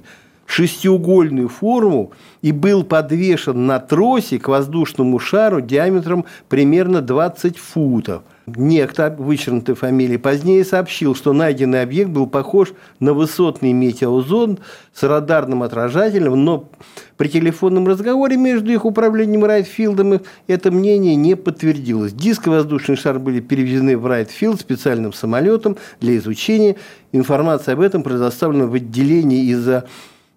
шестиугольную 0.50 1.48
форму 1.48 2.12
и 2.42 2.52
был 2.52 2.84
подвешен 2.84 3.68
на 3.68 3.78
тросе 3.78 4.40
к 4.40 4.48
воздушному 4.48 5.20
шару 5.20 5.62
диаметром 5.62 6.26
примерно 6.50 7.02
20 7.02 7.56
футов. 7.58 8.24
Некто, 8.48 9.16
вычеркнутой 9.16 9.76
фамилии, 9.76 10.18
позднее 10.18 10.66
сообщил, 10.66 11.14
что 11.14 11.34
найденный 11.34 11.84
объект 11.84 12.10
был 12.10 12.26
похож 12.26 12.74
на 13.00 13.14
высотный 13.14 13.74
метеозонд 13.74 14.62
с 14.92 15.04
радарным 15.04 15.62
отражателем, 15.62 16.44
но 16.44 16.68
при 17.16 17.28
телефонном 17.28 17.88
разговоре 17.88 18.36
между 18.36 18.72
их 18.72 18.86
управлением 18.86 19.46
Райтфилдом 19.46 20.22
это 20.48 20.72
мнение 20.72 21.16
не 21.16 21.36
подтвердилось. 21.36 22.12
Диск 22.12 22.48
и 22.48 22.50
воздушный 22.50 22.96
шар 22.96 23.20
были 23.20 23.40
перевезены 23.40 23.96
в 24.00 24.08
Райтфилд 24.08 24.60
специальным 24.60 25.14
самолетом 25.14 25.78
для 26.02 26.18
изучения. 26.18 26.76
Информация 27.12 27.74
об 27.74 27.82
этом 27.82 28.02
предоставлена 28.02 28.66
в 28.66 28.74
отделении 28.74 29.52
из-за 29.52 29.86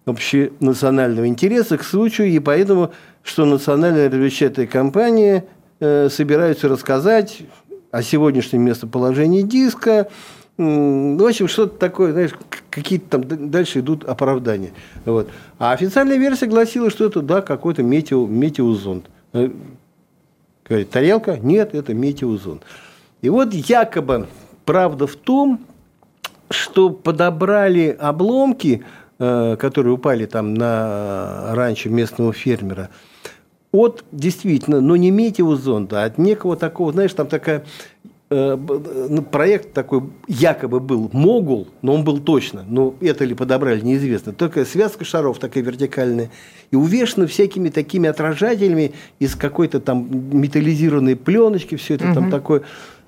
общенационального 0.05 1.27
интереса 1.27 1.77
к 1.77 1.83
случаю, 1.83 2.27
и 2.27 2.39
поэтому, 2.39 2.91
что 3.23 3.45
национальная 3.45 4.09
разведывательная 4.09 4.67
компания 4.67 5.45
э, 5.79 6.09
собираются 6.09 6.67
рассказать 6.67 7.43
о 7.91 8.01
сегодняшнем 8.01 8.61
местоположении 8.61 9.41
диска, 9.41 10.09
в 10.55 11.27
общем, 11.27 11.47
что-то 11.47 11.79
такое, 11.79 12.11
знаешь, 12.11 12.31
какие-то 12.69 13.17
там 13.17 13.49
дальше 13.49 13.79
идут 13.79 14.03
оправдания. 14.03 14.71
Вот. 15.03 15.29
А 15.57 15.71
официальная 15.71 16.17
версия 16.17 16.45
гласила, 16.45 16.91
что 16.91 17.05
это, 17.05 17.21
да, 17.21 17.41
какой-то 17.41 17.81
метео, 17.81 18.27
метеозонд. 18.27 19.05
Э, 19.33 19.49
говорит, 20.67 20.89
тарелка? 20.91 21.37
Нет, 21.37 21.73
это 21.73 21.95
метеозонд. 21.95 22.61
И 23.21 23.29
вот 23.29 23.51
якобы 23.53 24.27
правда 24.65 25.07
в 25.07 25.15
том, 25.15 25.59
что 26.51 26.91
подобрали 26.91 27.97
обломки 27.99 28.85
которые 29.57 29.93
упали 29.93 30.25
там 30.25 30.53
на 30.53 31.53
ранчо 31.53 31.89
местного 31.89 32.33
фермера, 32.33 32.89
от 33.73 34.05
действительно, 34.11 34.81
но 34.81 34.95
не 34.95 35.11
метеозонда, 35.11 36.03
а 36.03 36.05
от 36.05 36.17
некого 36.19 36.55
такого, 36.55 36.91
знаешь, 36.91 37.11
там 37.13 37.25
такая 37.25 37.65
э, 38.29 38.57
проект 39.31 39.73
такой 39.73 40.03
якобы 40.27 40.79
был 40.79 41.09
Могул, 41.11 41.67
но 41.81 41.95
он 41.95 42.03
был 42.03 42.19
точно. 42.19 42.63
Но 42.67 42.93
это 43.01 43.25
ли 43.25 43.33
подобрали, 43.33 43.81
неизвестно. 43.81 44.31
Только 44.31 44.65
связка 44.65 45.05
шаров 45.05 45.39
такая 45.39 45.63
вертикальная. 45.63 46.29
И 46.69 46.75
увешана 46.75 47.25
всякими 47.25 47.69
такими 47.69 48.07
отражателями 48.07 48.93
из 49.17 49.35
какой-то 49.35 49.79
там 49.79 50.07
металлизированной 50.37 51.15
пленочки. 51.15 51.75
Все 51.75 51.95
это 51.95 52.05
угу. 52.05 52.13
там 52.13 52.31
такое. 52.31 52.61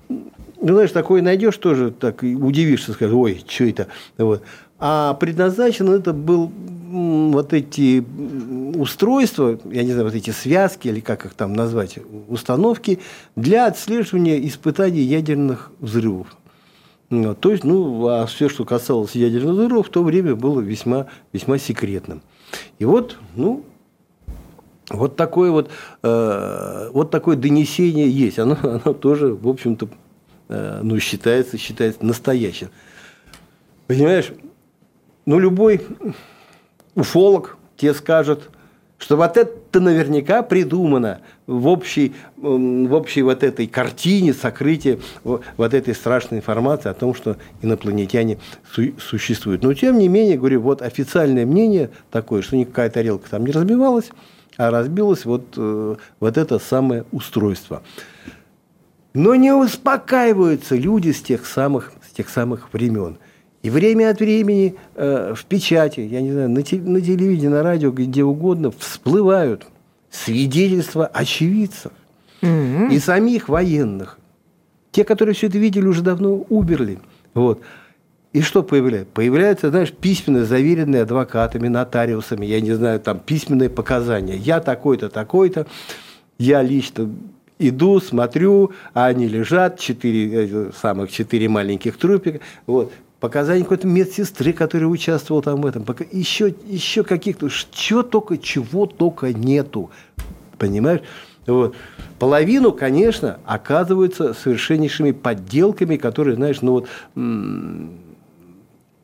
Ну, 0.08 0.72
знаешь, 0.72 0.90
такое 0.90 1.22
найдешь 1.22 1.58
тоже, 1.58 1.92
так 1.92 2.22
удивишься, 2.22 2.92
скажешь, 2.92 3.14
ой, 3.14 3.44
что 3.46 3.64
это? 3.64 3.86
Вот. 4.18 4.42
А 4.78 5.14
предназначен 5.14 5.88
это 5.90 6.12
был 6.12 6.52
вот 6.88 7.52
эти 7.52 8.04
устройства, 8.76 9.58
я 9.64 9.82
не 9.82 9.92
знаю, 9.92 10.06
вот 10.06 10.14
эти 10.14 10.30
связки, 10.30 10.88
или 10.88 11.00
как 11.00 11.26
их 11.26 11.34
там 11.34 11.52
назвать, 11.52 11.98
установки, 12.28 13.00
для 13.34 13.66
отслеживания 13.66 14.44
испытаний 14.46 15.00
ядерных 15.00 15.72
взрывов. 15.80 16.36
Ну, 17.08 17.34
то 17.34 17.52
есть, 17.52 17.64
ну, 17.64 18.06
а 18.08 18.26
все, 18.26 18.48
что 18.48 18.64
касалось 18.64 19.14
ядерных 19.14 19.54
взрывов, 19.54 19.86
в 19.86 19.90
то 19.90 20.02
время 20.02 20.34
было 20.34 20.60
весьма, 20.60 21.06
весьма 21.32 21.58
секретным. 21.58 22.22
И 22.78 22.84
вот, 22.84 23.16
ну, 23.36 23.64
вот 24.90 25.16
такое 25.16 25.50
вот, 25.50 25.70
э, 26.02 26.90
вот 26.92 27.10
такое 27.10 27.36
донесение 27.36 28.10
есть. 28.10 28.38
Оно, 28.38 28.56
оно 28.62 28.92
тоже, 28.92 29.34
в 29.34 29.48
общем-то, 29.48 29.88
э, 30.48 30.80
ну, 30.82 30.98
считается, 30.98 31.58
считается 31.58 32.04
настоящим. 32.04 32.70
Понимаешь, 33.86 34.32
ну, 35.26 35.38
любой 35.38 35.82
уфолог 36.94 37.58
тебе 37.76 37.92
скажет, 37.94 38.48
что 38.98 39.16
вот 39.16 39.36
это 39.36 39.80
наверняка 39.80 40.42
придумано 40.42 41.20
в 41.46 41.66
общей, 41.66 42.14
в 42.36 42.94
общей 42.94 43.20
вот 43.22 43.42
этой 43.42 43.66
картине 43.66 44.32
сокрытия 44.32 44.98
вот 45.22 45.74
этой 45.74 45.94
страшной 45.94 46.38
информации 46.38 46.88
о 46.88 46.94
том, 46.94 47.14
что 47.14 47.36
инопланетяне 47.60 48.38
су- 48.72 48.98
существуют. 48.98 49.62
Но 49.62 49.74
тем 49.74 49.98
не 49.98 50.08
менее, 50.08 50.38
говорю, 50.38 50.62
вот 50.62 50.80
официальное 50.80 51.44
мнение 51.44 51.90
такое, 52.10 52.40
что 52.40 52.56
никакая 52.56 52.88
тарелка 52.88 53.28
там 53.28 53.44
не 53.44 53.52
разбивалась, 53.52 54.10
а 54.56 54.70
разбилось 54.70 55.26
вот, 55.26 55.44
э, 55.56 55.96
вот 56.18 56.38
это 56.38 56.58
самое 56.58 57.04
устройство. 57.12 57.82
Но 59.12 59.34
не 59.34 59.52
успокаиваются 59.52 60.74
люди 60.74 61.10
с 61.10 61.20
тех 61.20 61.46
самых, 61.46 61.92
с 62.08 62.14
тех 62.14 62.30
самых 62.30 62.72
времен. 62.72 63.18
И 63.66 63.70
время 63.70 64.10
от 64.10 64.20
времени 64.20 64.76
э, 64.94 65.34
в 65.34 65.44
печати, 65.44 65.98
я 65.98 66.20
не 66.20 66.30
знаю, 66.30 66.48
на, 66.48 66.62
те, 66.62 66.76
на 66.76 67.00
телевидении, 67.00 67.48
на 67.48 67.64
радио, 67.64 67.90
где 67.90 68.22
угодно, 68.22 68.70
всплывают 68.70 69.66
свидетельства 70.08 71.06
очевидцев 71.08 71.90
mm-hmm. 72.42 72.94
и 72.94 73.00
самих 73.00 73.48
военных. 73.48 74.20
Те, 74.92 75.02
которые 75.02 75.34
все 75.34 75.48
это 75.48 75.58
видели, 75.58 75.84
уже 75.84 76.02
давно 76.02 76.46
умерли. 76.48 77.00
Вот. 77.34 77.60
И 78.32 78.40
что 78.40 78.62
появляется? 78.62 79.10
Появляются, 79.12 79.70
знаешь, 79.70 79.90
письменные, 79.90 80.44
заверенные 80.44 81.02
адвокатами, 81.02 81.66
нотариусами, 81.66 82.46
я 82.46 82.60
не 82.60 82.72
знаю, 82.72 83.00
там 83.00 83.18
письменные 83.18 83.68
показания. 83.68 84.36
Я 84.36 84.60
такой-то, 84.60 85.08
такой-то, 85.08 85.66
я 86.38 86.62
лично 86.62 87.10
иду, 87.58 87.98
смотрю, 87.98 88.70
а 88.94 89.06
они 89.06 89.26
лежат, 89.26 89.80
четыре, 89.80 90.48
э, 90.48 90.70
самых 90.80 91.10
четыре 91.10 91.48
маленьких 91.48 91.96
трупика. 91.96 92.38
Вот 92.68 92.92
показания 93.20 93.62
какой-то 93.62 93.86
медсестры, 93.86 94.52
которая 94.52 94.88
участвовала 94.88 95.42
там 95.42 95.60
в 95.62 95.66
этом, 95.66 95.84
еще, 96.12 96.54
еще 96.66 97.02
каких-то, 97.02 97.48
что 97.48 98.02
только, 98.02 98.38
чего 98.38 98.86
только 98.86 99.32
нету, 99.32 99.90
понимаешь? 100.58 101.00
Вот. 101.46 101.76
Половину, 102.18 102.72
конечно, 102.72 103.38
оказываются 103.44 104.34
совершеннейшими 104.34 105.12
подделками, 105.12 105.96
которые, 105.96 106.34
знаешь, 106.36 106.60
ну 106.60 106.72
вот, 106.72 106.88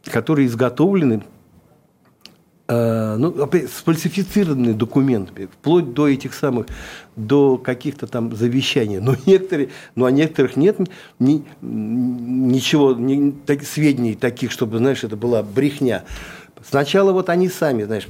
которые 0.05 0.49
изготовлены 0.49 1.23
Э, 2.69 3.17
ну, 3.19 3.35
сфальсифицированные 3.67 4.75
документы, 4.75 5.49
вплоть 5.49 5.93
до 5.95 6.07
этих 6.07 6.33
самых, 6.33 6.67
до 7.17 7.59
каких-то 7.59 8.07
там 8.07 8.35
завещаний. 8.37 9.01
Но 9.01 9.17
некоторые, 9.27 9.71
ну, 9.97 10.05
а 10.05 10.13
некоторых 10.13 10.57
нет 10.57 10.79
ни, 11.19 11.45
ничего, 11.61 12.93
ни, 12.93 13.33
так, 13.33 13.65
сведений 13.65 14.15
таких, 14.15 14.53
чтобы, 14.53 14.79
знаешь, 14.79 15.03
это 15.03 15.17
была 15.17 15.43
брехня. 15.43 16.05
Сначала 16.69 17.13
вот 17.13 17.29
они 17.29 17.49
сами, 17.49 17.83
знаешь, 17.85 18.09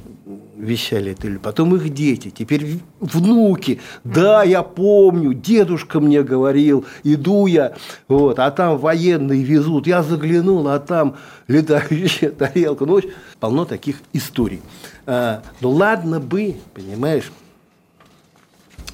вещали 0.55 1.11
это, 1.11 1.39
потом 1.39 1.75
их 1.75 1.93
дети, 1.93 2.29
теперь 2.29 2.79
внуки. 2.99 3.81
Да, 4.03 4.43
я 4.43 4.63
помню, 4.63 5.33
дедушка 5.33 5.99
мне 5.99 6.23
говорил, 6.23 6.85
иду 7.03 7.47
я, 7.47 7.75
вот, 8.07 8.39
а 8.39 8.51
там 8.51 8.77
военные 8.77 9.43
везут. 9.43 9.87
Я 9.87 10.03
заглянул, 10.03 10.67
а 10.67 10.79
там 10.79 11.17
летающая 11.47 12.31
тарелка. 12.31 12.85
Ну, 12.85 13.01
полно 13.39 13.65
таких 13.65 13.97
историй. 14.13 14.61
А, 15.05 15.41
ну, 15.59 15.69
ладно 15.69 16.19
бы, 16.19 16.55
понимаешь, 16.73 17.31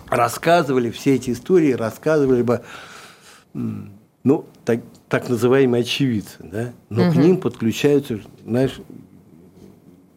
рассказывали 0.08 0.90
все 0.90 1.16
эти 1.16 1.32
истории, 1.32 1.74
рассказывали 1.74 2.42
бы, 2.42 2.62
ну, 3.54 4.46
так, 4.66 4.80
так 5.08 5.30
называемые 5.30 5.82
очевидцы, 5.82 6.38
да, 6.40 6.72
но 6.90 7.04
угу. 7.04 7.14
к 7.14 7.16
ним 7.16 7.38
подключаются, 7.38 8.20
знаешь, 8.46 8.80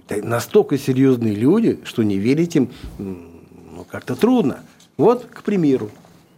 настолько 0.09 0.79
серьезные 0.79 1.35
люди, 1.35 1.81
что 1.85 2.03
не 2.03 2.19
верить 2.19 2.57
им 2.57 2.71
ну, 2.99 3.87
как-то 3.91 4.17
трудно. 4.17 4.61
Вот, 4.97 5.25
к 5.25 5.43
примеру, 5.43 5.91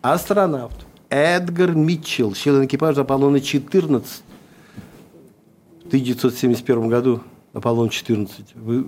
астронавт 0.03 0.87
Эдгар 1.11 1.75
Митчелл, 1.75 2.35
член 2.35 2.65
экипажа 2.65 3.03
Аполлона-14, 3.03 4.05
в 5.85 5.87
1971 5.87 6.89
году 6.89 7.23
Аполлон-14 7.53 8.29
вы, 8.55 8.85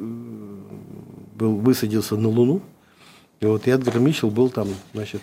был, 1.34 1.56
высадился 1.56 2.16
на 2.16 2.28
Луну. 2.28 2.62
И 3.40 3.46
вот 3.46 3.68
Эдгар 3.68 3.98
Митчелл 3.98 4.30
был 4.30 4.48
там, 4.48 4.68
значит, 4.92 5.22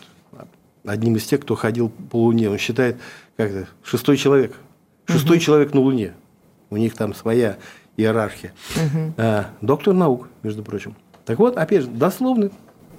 одним 0.85 1.15
из 1.15 1.25
тех, 1.25 1.41
кто 1.41 1.55
ходил 1.55 1.89
по 1.89 2.17
Луне. 2.23 2.49
Он 2.49 2.57
считает, 2.57 2.97
как 3.37 3.51
это, 3.51 3.67
шестой 3.83 4.17
человек. 4.17 4.55
Шестой 5.05 5.37
угу. 5.37 5.43
человек 5.43 5.73
на 5.73 5.81
Луне. 5.81 6.13
у 6.69 6.77
них 6.77 6.95
там 6.95 7.13
своя 7.13 7.57
иерархия. 7.97 8.53
Угу. 8.75 9.23
Доктор 9.61 9.93
наук, 9.93 10.29
между 10.41 10.63
прочим. 10.63 10.95
Так 11.25 11.39
вот, 11.39 11.57
опять 11.57 11.83
же, 11.83 11.87
дословно 11.87 12.49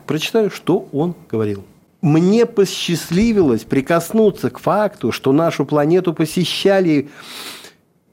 прочитаю, 0.07 0.50
что 0.50 0.88
он 0.92 1.14
говорил. 1.30 1.64
Мне 2.00 2.44
посчастливилось 2.44 3.64
прикоснуться 3.64 4.50
к 4.50 4.59
факту, 4.59 5.11
что 5.11 5.33
нашу 5.33 5.64
планету 5.64 6.12
посещали 6.12 7.09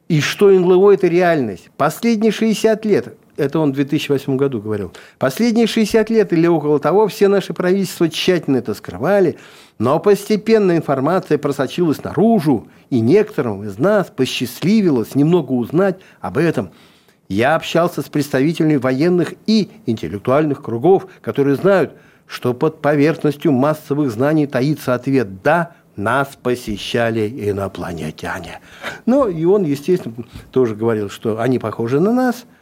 и 0.07 0.21
что 0.21 0.49
НЛО– 0.49 0.91
это 0.93 1.07
реальность. 1.07 1.69
Последние 1.77 2.31
60 2.31 2.85
лет, 2.85 3.17
это 3.37 3.59
он 3.59 3.71
в 3.71 3.75
2008 3.75 4.37
году 4.37 4.61
говорил, 4.61 4.93
последние 5.19 5.67
60 5.67 6.09
лет 6.09 6.33
или 6.33 6.47
около 6.47 6.79
того 6.79 7.07
все 7.07 7.27
наши 7.27 7.53
правительства 7.53 8.09
тщательно 8.09 8.57
это 8.57 8.73
скрывали, 8.73 9.37
но 9.79 9.99
постепенно 9.99 10.75
информация 10.75 11.37
просочилась 11.37 12.03
наружу, 12.03 12.67
и 12.89 12.99
некоторым 12.99 13.63
из 13.63 13.77
нас 13.77 14.07
посчастливилось 14.07 15.15
немного 15.15 15.51
узнать 15.51 15.99
об 16.19 16.37
этом– 16.37 16.71
я 17.31 17.55
общался 17.55 18.01
с 18.01 18.09
представителями 18.09 18.75
военных 18.75 19.35
и 19.47 19.71
интеллектуальных 19.85 20.61
кругов, 20.61 21.07
которые 21.21 21.55
знают, 21.55 21.93
что 22.27 22.53
под 22.53 22.81
поверхностью 22.81 23.53
массовых 23.53 24.11
знаний 24.11 24.47
таится 24.47 24.93
ответ 24.93 25.41
«да», 25.41 25.71
нас 25.95 26.37
посещали 26.41 27.29
инопланетяне. 27.49 28.59
Ну, 29.05 29.29
и 29.29 29.45
он, 29.45 29.63
естественно, 29.63 30.25
тоже 30.51 30.75
говорил, 30.75 31.09
что 31.09 31.39
они 31.39 31.57
похожи 31.57 32.01
на 32.01 32.11
нас– 32.11 32.43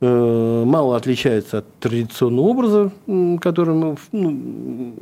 мало 0.00 0.96
отличается 0.96 1.58
от 1.58 1.72
традиционного 1.78 2.46
образа, 2.46 2.92
который 3.40 3.74
мы, 3.74 3.96
ну, 4.12 4.94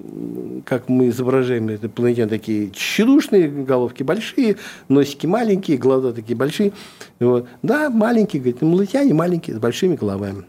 как 0.64 0.88
мы 0.88 1.08
изображаем, 1.08 1.68
это 1.68 1.86
инопланетяне 1.86 2.28
такие 2.28 2.70
тщедушные, 2.70 3.48
головки 3.48 4.04
большие, 4.04 4.56
носики 4.88 5.26
маленькие, 5.26 5.78
глаза 5.78 6.12
такие 6.12 6.36
большие. 6.36 6.72
Вот. 7.18 7.48
Да, 7.62 7.90
маленькие, 7.90 8.40
говорит, 8.40 8.62
инопланетяне 8.62 9.14
маленькие, 9.14 9.56
с 9.56 9.58
большими 9.58 9.96
головами. 9.96 10.44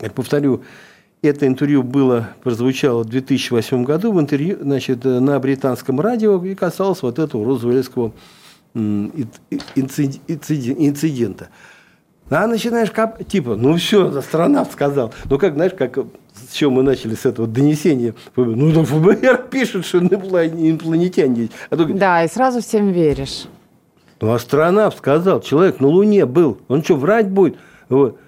Я 0.00 0.10
повторю, 0.10 0.62
это 1.22 1.46
интервью 1.46 1.84
было, 1.84 2.30
прозвучало 2.42 3.04
в 3.04 3.06
2008 3.08 3.84
году 3.84 4.10
в 4.12 4.20
интервью, 4.20 4.58
значит, 4.60 5.04
на 5.04 5.38
британском 5.38 6.00
радио 6.00 6.44
и 6.44 6.56
касалось 6.56 7.02
вот 7.02 7.20
этого 7.20 7.44
розуэльского 7.44 8.12
инцидента. 9.76 11.48
А 12.30 12.46
начинаешь 12.46 12.90
кап... 12.90 13.22
типа, 13.24 13.54
ну 13.54 13.76
все, 13.76 14.08
астронавт 14.16 14.72
сказал. 14.72 15.12
Ну 15.26 15.38
как, 15.38 15.54
знаешь, 15.54 15.72
как 15.76 15.98
с 16.32 16.52
чего 16.52 16.70
мы 16.70 16.82
начали 16.82 17.14
с 17.14 17.26
этого 17.26 17.46
донесения? 17.46 18.14
Ну, 18.36 18.72
да 18.72 18.82
ФБР 18.84 19.48
пишет, 19.50 19.84
что 19.84 19.98
инопланетяне 19.98 21.42
есть. 21.42 21.52
А 21.70 21.76
то... 21.76 21.84
Да, 21.84 22.24
и 22.24 22.28
сразу 22.28 22.60
всем 22.60 22.90
веришь. 22.90 23.44
Ну, 24.20 24.32
астронавт 24.32 24.96
сказал, 24.96 25.40
человек 25.42 25.80
на 25.80 25.88
Луне 25.88 26.24
был. 26.24 26.58
Он 26.68 26.82
что, 26.82 26.96
врать 26.96 27.28
будет? 27.28 27.56
Вот. 27.88 28.18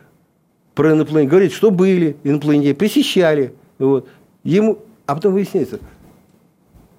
Про 0.74 0.92
инопланетян. 0.92 1.30
Говорит, 1.30 1.52
что 1.52 1.70
были 1.70 2.16
инопланетяне, 2.22 2.74
посещали. 2.74 3.54
Вот. 3.78 4.08
Ему... 4.44 4.78
А 5.06 5.14
потом 5.14 5.32
выясняется, 5.32 5.78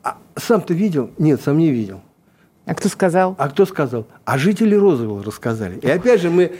а 0.01 0.17
сам-то 0.35 0.73
видел? 0.73 1.11
Нет, 1.17 1.41
сам 1.41 1.57
не 1.57 1.69
видел. 1.69 2.01
А 2.67 2.75
кто 2.75 2.89
сказал? 2.89 3.33
А 3.37 3.47
кто 3.47 3.65
сказал? 3.65 4.05
А 4.25 4.37
жители 4.37 4.75
Розового 4.75 5.23
рассказали. 5.23 5.79
И 5.79 5.89
опять 5.89 6.19
же 6.19 6.29
мы 6.29 6.51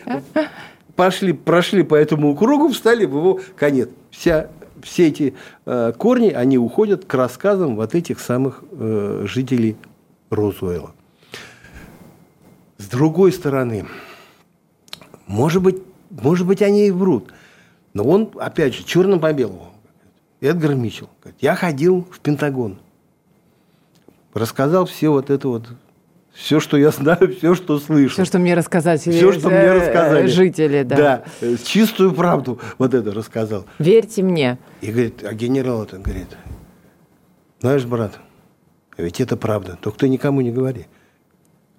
пошли, 0.96 1.34
прошли 1.34 1.84
по 1.84 1.96
этому 1.96 2.34
кругу, 2.34 2.70
встали 2.70 3.04
в 3.04 3.14
его 3.14 3.42
конец. 3.58 3.90
Вся, 4.10 4.48
все 4.82 5.08
эти 5.10 5.36
э, 5.66 5.92
корни, 5.98 6.30
они 6.30 6.58
уходят 6.58 7.04
к 7.04 7.14
рассказам 7.14 7.76
вот 7.76 7.94
этих 7.94 8.22
самых 8.22 8.64
э, 8.72 9.26
жителей 9.28 9.76
Розуэла. 10.30 10.94
С 12.78 12.88
другой 12.88 13.34
стороны, 13.34 13.86
может 15.26 15.62
быть, 15.62 15.84
может 16.10 16.48
быть, 16.48 16.62
они 16.62 16.88
и 16.88 16.92
врут. 16.92 17.34
Но 17.94 18.06
он, 18.06 18.32
опять 18.40 18.76
же, 18.76 18.86
черным 18.86 19.20
по 19.20 19.34
белому. 19.34 19.74
Эдгар 20.40 20.74
Митчелл. 20.74 21.10
Я 21.42 21.56
ходил 21.56 22.08
в 22.10 22.22
Пентагон. 22.22 22.80
Рассказал 24.34 24.86
все 24.86 25.10
вот 25.10 25.30
это 25.30 25.50
вот 25.50 25.68
все, 26.38 26.60
что 26.60 26.78
я 26.78 26.92
знаю, 26.92 27.36
все, 27.36 27.56
что 27.56 27.80
слышу. 27.80 28.14
Все, 28.14 28.26
что 28.26 28.38
мне 28.38 28.54
рассказали. 28.54 28.98
Все, 28.98 29.34
что 29.34 29.50
мне 29.50 29.72
рассказали. 29.72 30.28
Жители, 30.28 30.84
да. 30.84 30.96
Да, 30.96 31.24
э, 31.42 31.56
чистую 31.64 32.14
правду 32.14 32.60
вот 32.78 32.94
это 32.94 33.12
рассказал. 33.12 33.66
Верьте 33.80 34.22
мне. 34.22 34.60
И 34.82 34.92
говорит, 34.92 35.24
а 35.24 35.34
генерал 35.34 35.84
это 35.84 35.98
говорит, 35.98 36.38
знаешь, 37.60 37.86
брат, 37.86 38.20
ведь 38.98 39.20
это 39.20 39.36
правда, 39.36 39.80
только 39.82 39.98
ты 39.98 40.10
никому 40.10 40.42
не 40.42 40.52
говори. 40.52 40.86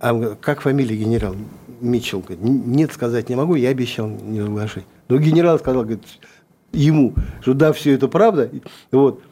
А 0.01 0.35
как 0.35 0.61
фамилия 0.61 0.97
генерал 0.97 1.37
Митчелл? 1.81 2.21
Говорит, 2.21 2.41
нет, 2.43 2.93
сказать 2.93 3.29
не 3.29 3.37
могу, 3.37 3.55
я 3.55 3.69
обещал 3.69 4.09
не 4.09 4.41
разглашать. 4.41 4.85
Но 5.09 5.19
генерал 5.19 5.61
сказал, 5.61 5.83
говорит, 5.83 6.03
ему, 6.73 7.15
что 7.43 7.55
да, 7.55 7.73
все 7.73 7.95
это 7.95 8.09
правда. 8.09 8.51
Вот. 8.91 9.23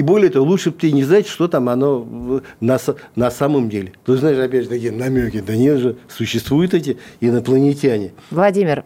И 0.00 0.02
более 0.02 0.30
того, 0.30 0.46
лучше 0.46 0.70
бы 0.70 0.78
ты 0.78 0.92
не 0.92 1.04
знать, 1.04 1.28
что 1.28 1.46
там 1.46 1.68
оно 1.68 2.40
на, 2.60 2.78
на 3.16 3.30
самом 3.30 3.68
деле. 3.68 3.92
Ты 4.06 4.16
знаешь, 4.16 4.38
опять 4.38 4.62
же, 4.62 4.70
такие 4.70 4.92
намеки. 4.92 5.40
Да 5.46 5.54
нет 5.54 5.76
же, 5.76 5.98
существуют 6.08 6.72
эти 6.72 6.96
инопланетяне. 7.20 8.12
Владимир, 8.30 8.84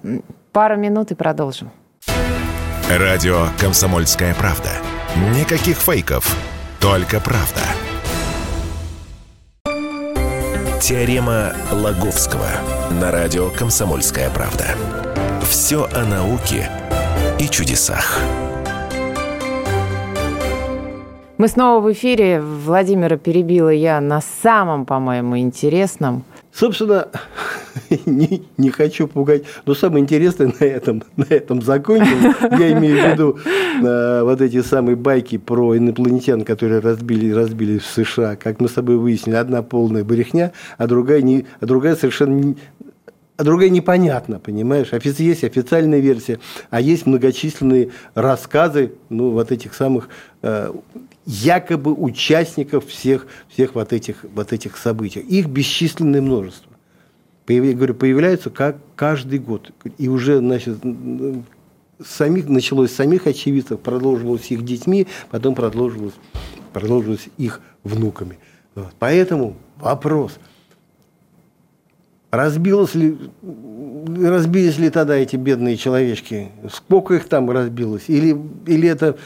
пару 0.51 0.77
минут 0.77 1.13
и 1.13 1.15
продолжим. 1.15 1.71
Радио 2.91 3.47
«Комсомольская 3.61 4.35
правда». 4.35 4.71
Никаких 5.39 5.77
фейков, 5.77 6.37
только 6.81 7.21
правда. 7.21 7.63
Теорема 10.81 11.53
Лаговского 11.71 12.49
на 13.01 13.13
радио 13.13 13.51
«Комсомольская 13.51 14.31
правда». 14.31 14.65
Все 15.49 15.89
о 15.95 16.05
науке 16.05 16.69
и 17.39 17.49
чудесах. 17.49 18.19
Мы 21.37 21.49
снова 21.49 21.85
в 21.85 21.93
эфире. 21.93 22.41
Владимира 22.41 23.17
перебила 23.17 23.71
я 23.71 24.01
на 24.01 24.21
самом, 24.21 24.87
по-моему, 24.87 25.37
интересном. 25.37 26.23
Собственно, 26.53 27.09
не, 28.07 28.45
не 28.57 28.71
хочу 28.71 29.09
пугать, 29.09 29.43
но 29.67 29.75
самое 29.75 30.05
интересное 30.05 30.53
на 30.61 30.65
этом, 30.65 31.03
на 31.17 31.27
этом 31.29 31.61
закончил. 31.61 32.17
Я 32.57 32.73
имею 32.79 33.03
в 33.03 33.13
виду 33.13 33.39
э, 33.85 34.23
вот 34.23 34.41
эти 34.41 34.63
самые 34.63 34.95
байки 34.95 35.37
про 35.37 35.77
инопланетян, 35.77 36.45
которые 36.45 36.79
разбили, 36.79 37.33
разбили 37.33 37.79
в 37.79 37.87
США. 37.87 38.37
Как 38.37 38.61
мы 38.61 38.69
с 38.69 38.73
тобой 38.75 38.97
выяснили, 38.97 39.35
одна 39.35 39.63
полная 39.63 40.05
брехня, 40.05 40.53
а 40.79 40.87
другая, 40.87 41.23
не, 41.23 41.47
а 41.59 41.67
другая 41.67 41.97
совершенно 41.97 42.55
а 43.37 43.43
другая 43.43 43.69
непонятна, 43.69 44.39
понимаешь? 44.39 44.93
Есть 44.93 45.43
официальная 45.43 45.99
версия, 45.99 46.39
а 46.71 46.81
есть 46.81 47.05
многочисленные 47.05 47.91
рассказы, 48.15 48.93
ну, 49.09 49.31
вот 49.31 49.51
этих 49.51 49.75
самых 49.75 50.09
э, 50.43 50.73
якобы 51.27 51.93
участников 51.93 52.87
всех, 52.87 53.27
всех 53.49 53.75
вот, 53.75 53.93
этих, 53.93 54.25
вот 54.35 54.53
этих 54.53 54.77
событий. 54.77 55.21
Их 55.21 55.47
бесчисленное 55.47 56.21
множество. 56.21 56.73
Я 57.49 57.75
говорю, 57.75 57.95
появляются 57.95 58.51
как 58.51 58.77
каждый 58.97 59.39
год. 59.39 59.71
И 59.99 60.09
уже, 60.09 60.39
значит, 60.39 60.79
самих, 62.05 62.49
началось 62.49 62.91
с 62.91 62.97
самих 62.97 63.27
очевидцев, 63.27 63.81
продолжилось 63.81 64.51
их 64.51 64.65
детьми, 64.65 65.07
потом 65.31 65.55
продолжилось, 65.55 66.15
продолжилось 66.73 67.29
их 67.37 67.61
внуками. 67.83 68.39
Вот. 68.75 68.93
Поэтому 68.99 69.57
вопрос, 69.77 70.39
разбилось 72.31 72.95
ли, 72.95 73.19
разбились 73.43 74.79
ли 74.79 74.91
тогда 74.91 75.17
эти 75.17 75.37
бедные 75.37 75.77
человечки? 75.77 76.49
Сколько 76.73 77.15
их 77.15 77.29
там 77.29 77.51
разбилось? 77.51 78.05
Или, 78.09 78.37
или 78.67 78.89
это 78.89 79.17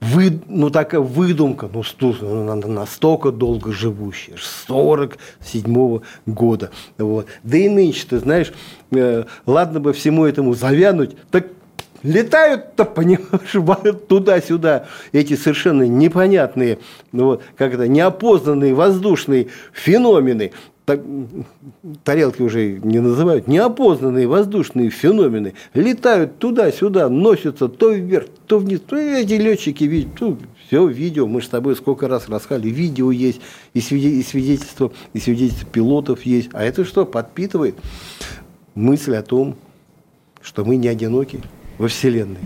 вы, 0.00 0.40
ну, 0.46 0.70
такая 0.70 1.00
выдумка, 1.00 1.68
ну, 1.72 1.82
ну 2.20 2.68
настолько 2.68 3.32
долго 3.32 3.72
живущая, 3.72 4.36
47 4.38 5.64
-го 5.64 6.02
года. 6.26 6.70
Вот. 6.98 7.26
Да 7.42 7.58
и 7.58 7.68
нынче, 7.68 8.06
ты 8.08 8.18
знаешь, 8.18 8.52
э, 8.92 9.24
ладно 9.46 9.80
бы 9.80 9.92
всему 9.92 10.24
этому 10.24 10.54
завянуть, 10.54 11.16
так 11.30 11.46
летают-то, 12.02 12.84
понимаешь, 12.84 13.98
туда-сюда 14.08 14.86
эти 15.12 15.34
совершенно 15.34 15.82
непонятные, 15.82 16.78
ну, 17.12 17.24
вот, 17.24 17.42
как 17.56 17.74
это, 17.74 17.88
неопознанные 17.88 18.74
воздушные 18.74 19.48
феномены, 19.72 20.52
так, 20.88 21.02
тарелки 22.02 22.40
уже 22.40 22.78
не 22.78 23.00
называют, 23.00 23.46
неопознанные 23.46 24.26
воздушные 24.26 24.88
феномены 24.88 25.52
летают 25.74 26.38
туда-сюда, 26.38 27.10
носятся 27.10 27.68
то 27.68 27.90
вверх, 27.92 28.28
то 28.46 28.58
вниз. 28.58 28.80
То 28.80 28.96
эти 28.96 29.34
летчики 29.34 29.84
видят, 29.84 30.18
ну, 30.18 30.38
все 30.66 30.86
видео, 30.86 31.26
мы 31.26 31.42
же 31.42 31.48
с 31.48 31.50
тобой 31.50 31.76
сколько 31.76 32.08
раз 32.08 32.30
рассказали, 32.30 32.70
видео 32.70 33.10
есть, 33.10 33.42
и 33.74 33.82
свидетельства, 33.82 34.90
и 35.12 35.20
свидетельства 35.20 35.68
пилотов 35.68 36.22
есть. 36.22 36.48
А 36.54 36.64
это 36.64 36.86
что, 36.86 37.04
подпитывает 37.04 37.74
мысль 38.74 39.14
о 39.14 39.22
том, 39.22 39.56
что 40.40 40.64
мы 40.64 40.76
не 40.76 40.88
одиноки 40.88 41.42
во 41.76 41.88
Вселенной. 41.88 42.40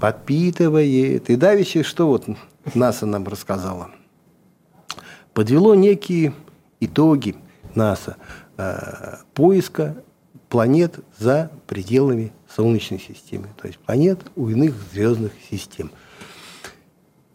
Подпитывает. 0.00 1.30
И 1.30 1.36
давеча, 1.36 1.84
что 1.84 2.08
вот 2.08 2.24
НАСА 2.74 3.06
нам 3.06 3.28
рассказала. 3.28 3.92
Подвело 5.34 5.76
некие 5.76 6.32
итоги 6.80 7.36
НАСА 7.74 8.16
э, 8.56 9.16
поиска 9.34 9.96
планет 10.48 11.00
за 11.18 11.50
пределами 11.66 12.32
Солнечной 12.54 13.00
системы, 13.00 13.48
то 13.60 13.66
есть 13.66 13.78
планет 13.78 14.20
у 14.36 14.48
иных 14.48 14.74
звездных 14.92 15.32
систем. 15.50 15.90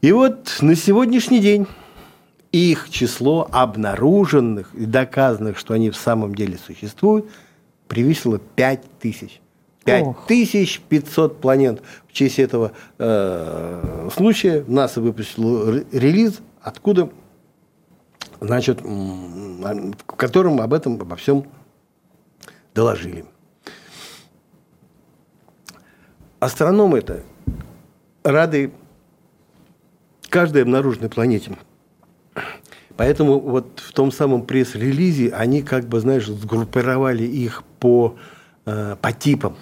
И 0.02 0.12
вот 0.12 0.58
на 0.62 0.76
сегодняшний 0.76 1.40
день 1.40 1.68
их 2.52 2.90
число 2.90 3.48
обнаруженных 3.52 4.74
и 4.76 4.86
доказанных, 4.86 5.58
что 5.58 5.74
они 5.74 5.90
в 5.90 5.96
самом 5.96 6.36
деле 6.36 6.58
существуют, 6.58 7.26
превысило 7.88 8.40
5 8.40 9.00
тысяч. 9.00 9.40
5500 10.28 11.42
планет. 11.42 11.82
В 12.08 12.14
честь 12.14 12.40
этого 12.40 12.72
э, 12.98 14.10
случая 14.16 14.64
НАСА 14.68 15.02
выпустил 15.02 15.84
релиз, 15.92 16.40
откуда, 16.62 17.10
значит, 18.44 18.82
в 18.82 19.94
котором 20.06 20.60
об 20.60 20.74
этом, 20.74 21.00
обо 21.02 21.16
всем 21.16 21.46
доложили. 22.76 23.26
Астрономы 26.40 26.98
это 26.98 27.24
рады 28.24 28.74
каждой 30.30 30.64
обнаруженной 30.64 31.10
планете. 31.10 31.58
Поэтому 32.98 33.40
вот 33.40 33.80
в 33.80 33.94
том 33.94 34.12
самом 34.12 34.46
пресс-релизе 34.46 35.30
они 35.30 35.64
как 35.64 35.86
бы, 35.86 36.00
знаешь, 36.00 36.28
сгруппировали 36.28 37.24
их 37.24 37.64
по, 37.80 38.18
э, 38.66 38.96
по 39.02 39.12
типам. 39.14 39.56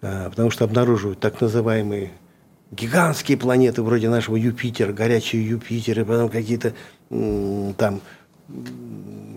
Э, 0.00 0.30
потому 0.30 0.50
что 0.50 0.64
обнаруживают 0.64 1.20
так 1.20 1.40
называемые 1.40 2.12
гигантские 2.70 3.36
планеты 3.36 3.82
вроде 3.82 4.08
нашего 4.08 4.36
Юпитера, 4.36 4.92
горячие 4.92 5.46
Юпитеры, 5.46 6.04
потом 6.04 6.28
какие-то 6.28 6.74
там 7.10 8.00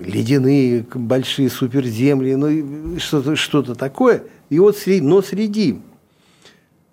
ледяные 0.02 0.86
большие 0.94 1.50
суперземли, 1.50 2.34
ну 2.36 3.00
что-то 3.00 3.36
что 3.36 3.62
такое. 3.76 4.24
И 4.50 4.60
вот 4.60 4.78
среди, 4.78 5.02
но 5.02 5.22
среди 5.22 5.80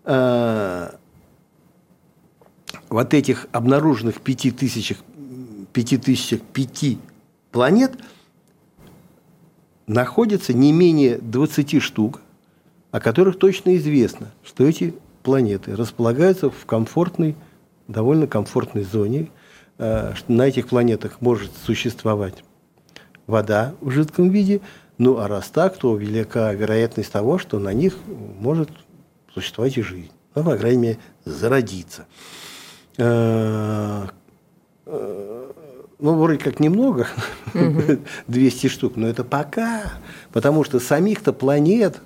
э, 0.04 0.90
вот 2.88 3.14
этих 3.14 3.46
обнаруженных 3.52 4.20
пяти 4.20 4.50
тысячах, 4.50 4.98
пяти 5.72 5.98
тысячах 5.98 6.40
пяти 6.40 6.98
планет 7.50 7.98
находится 9.86 10.52
не 10.52 10.72
менее 10.72 11.18
20 11.18 11.82
штук, 11.82 12.20
о 12.90 13.00
которых 13.00 13.38
точно 13.38 13.76
известно, 13.76 14.30
что 14.44 14.64
эти 14.64 14.94
планеты 15.22 15.74
располагаются 15.74 16.50
в 16.50 16.66
комфортной, 16.66 17.34
довольно 17.88 18.26
комфортной 18.26 18.84
зоне, 18.84 19.30
что 19.78 20.24
на 20.26 20.42
этих 20.48 20.68
планетах 20.68 21.20
может 21.20 21.52
существовать 21.64 22.42
вода 23.26 23.74
в 23.80 23.90
жидком 23.90 24.30
виде, 24.30 24.60
ну 24.98 25.18
а 25.18 25.28
раз 25.28 25.48
так, 25.48 25.76
то 25.76 25.96
велика 25.96 26.52
вероятность 26.52 27.12
того, 27.12 27.38
что 27.38 27.58
на 27.60 27.72
них 27.72 27.96
может 28.40 28.70
существовать 29.32 29.78
и 29.78 29.82
жизнь. 29.82 30.10
Ну, 30.34 30.44
по 30.44 30.56
крайней 30.56 30.78
мере, 30.82 30.98
зародиться. 31.24 32.06
Э, 32.96 34.06
э, 34.86 35.52
ну, 35.98 36.14
вроде 36.14 36.38
как 36.38 36.60
немного, 36.60 37.06
200 38.28 38.66
штук, 38.68 38.96
но 38.96 39.06
это 39.06 39.24
пока, 39.24 39.92
потому 40.32 40.64
что 40.64 40.80
самих-то 40.80 41.32
планет 41.32 42.00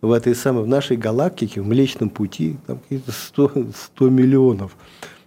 в 0.00 0.12
этой 0.12 0.34
самой, 0.34 0.64
в 0.64 0.66
нашей 0.66 0.96
галактике, 0.96 1.60
в 1.60 1.66
Млечном 1.66 2.10
Пути, 2.10 2.56
там 2.66 2.78
какие-то 2.78 3.12
100, 3.12 3.52
100 3.94 4.08
миллионов. 4.10 4.76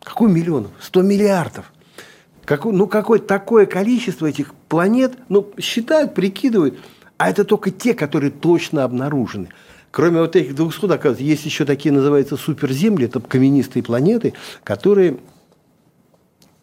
Какой 0.04 0.30
миллионов? 0.30 0.72
100 0.80 1.01
миллиардов. 1.01 1.72
Как, 2.45 2.66
ну, 2.66 2.88
какое 2.88 3.20
такое 3.20 3.66
количество 3.66 4.26
этих 4.26 4.54
планет, 4.68 5.14
ну, 5.30 5.49
считают, 5.60 6.14
прикидывают, 6.14 6.78
а 7.18 7.30
это 7.30 7.45
только 7.45 7.72
те, 7.72 7.93
которые 7.93 8.32
точно 8.32 8.84
обнаружены. 8.84 9.49
Кроме 9.91 10.20
вот 10.20 10.36
этих 10.36 10.56
200, 10.56 10.86
оказывается, 10.86 11.24
есть 11.24 11.45
еще 11.45 11.64
такие, 11.64 11.93
называются 11.93 12.36
суперземли, 12.36 13.06
это 13.06 13.22
каменистые 13.22 13.84
планеты, 13.84 14.34
которые 14.64 15.20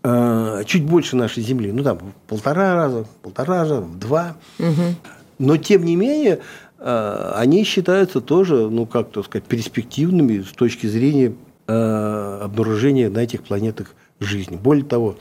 э, 0.02 0.62
чуть 0.66 0.84
больше 0.84 1.16
нашей 1.16 1.42
Земли, 1.42 1.72
ну, 1.72 1.82
там, 1.82 1.98
в 1.98 2.28
полтора 2.28 2.74
раза, 2.74 3.06
полтора 3.22 3.60
раза, 3.60 3.80
в 3.80 3.98
два. 3.98 4.36
Угу. 4.58 4.96
Но, 5.38 5.56
тем 5.56 5.84
не 5.84 5.96
менее, 5.96 6.40
Э, 6.80 7.32
они 7.36 7.64
считаются 7.64 8.20
тоже, 8.20 8.68
ну, 8.70 8.86
как 8.86 9.10
то 9.10 9.22
сказать, 9.22 9.44
перспективными 9.44 10.40
с 10.40 10.52
точки 10.52 10.86
зрения 10.86 11.34
э, 11.70 12.40
обнаружения 12.42 13.08
на 13.10 13.20
этих 13.20 13.42
планетах 13.44 13.94
жизни. 14.18 14.56
Более 14.56 14.84
того, 14.84 15.16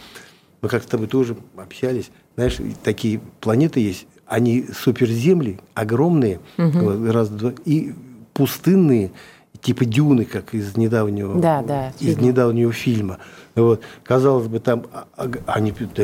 мы 0.62 0.70
как 0.70 0.84
с 0.84 0.86
тобой 0.88 1.08
тоже 1.08 1.38
общались, 1.56 2.12
знаешь, 2.36 2.58
такие 2.84 3.22
планеты 3.40 3.80
есть, 3.80 4.08
они 4.26 4.66
суперземли, 4.74 5.60
огромные, 5.74 6.40
угу. 6.58 7.12
раз, 7.12 7.30
два, 7.30 7.54
и 7.66 7.94
пустынные, 8.34 9.12
типа 9.62 9.86
дюны, 9.86 10.26
как 10.26 10.54
из 10.54 10.78
недавнего, 10.78 11.40
да, 11.40 11.62
да, 11.62 11.90
из 12.00 12.16
фильм. 12.16 12.24
недавнего 12.24 12.72
фильма. 12.72 13.18
Вот. 13.56 13.82
Казалось 14.04 14.48
бы, 14.48 14.60
там 14.60 14.86
а, 14.94 15.06
а, 15.18 15.30
они, 15.48 15.74
да, 15.96 16.04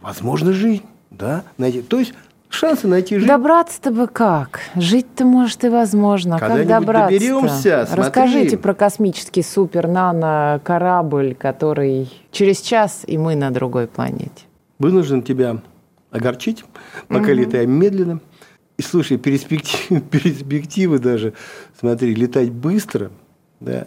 возможно, 0.00 0.52
жизнь, 0.52 0.84
да, 1.10 1.44
найти. 1.58 1.82
То 1.82 1.98
есть 1.98 2.14
шансы 2.50 2.86
найти 2.88 3.16
жизнь. 3.16 3.28
Добраться-то 3.28 3.90
бы 3.90 4.06
как? 4.06 4.60
Жить-то, 4.74 5.24
может, 5.24 5.64
и 5.64 5.68
возможно. 5.68 6.38
Как 6.38 6.66
добраться 6.66 7.14
доберемся, 7.14 7.86
смотри. 7.86 8.02
Расскажите 8.04 8.58
про 8.58 8.74
космический 8.74 9.42
супер-нано 9.42 10.60
корабль, 10.64 11.34
который 11.34 12.10
через 12.30 12.60
час, 12.60 13.02
и 13.06 13.16
мы 13.16 13.36
на 13.36 13.50
другой 13.50 13.86
планете. 13.86 14.44
Вынужден 14.78 15.22
тебя 15.22 15.58
огорчить, 16.10 16.64
пока 17.08 17.30
угу. 17.30 17.32
летаем 17.32 17.70
медленно. 17.70 18.20
И 18.76 18.82
слушай, 18.82 19.16
перспективы, 19.16 20.00
перспективы 20.10 20.98
даже, 20.98 21.34
смотри, 21.78 22.14
летать 22.14 22.50
быстро, 22.50 23.10
да, 23.60 23.86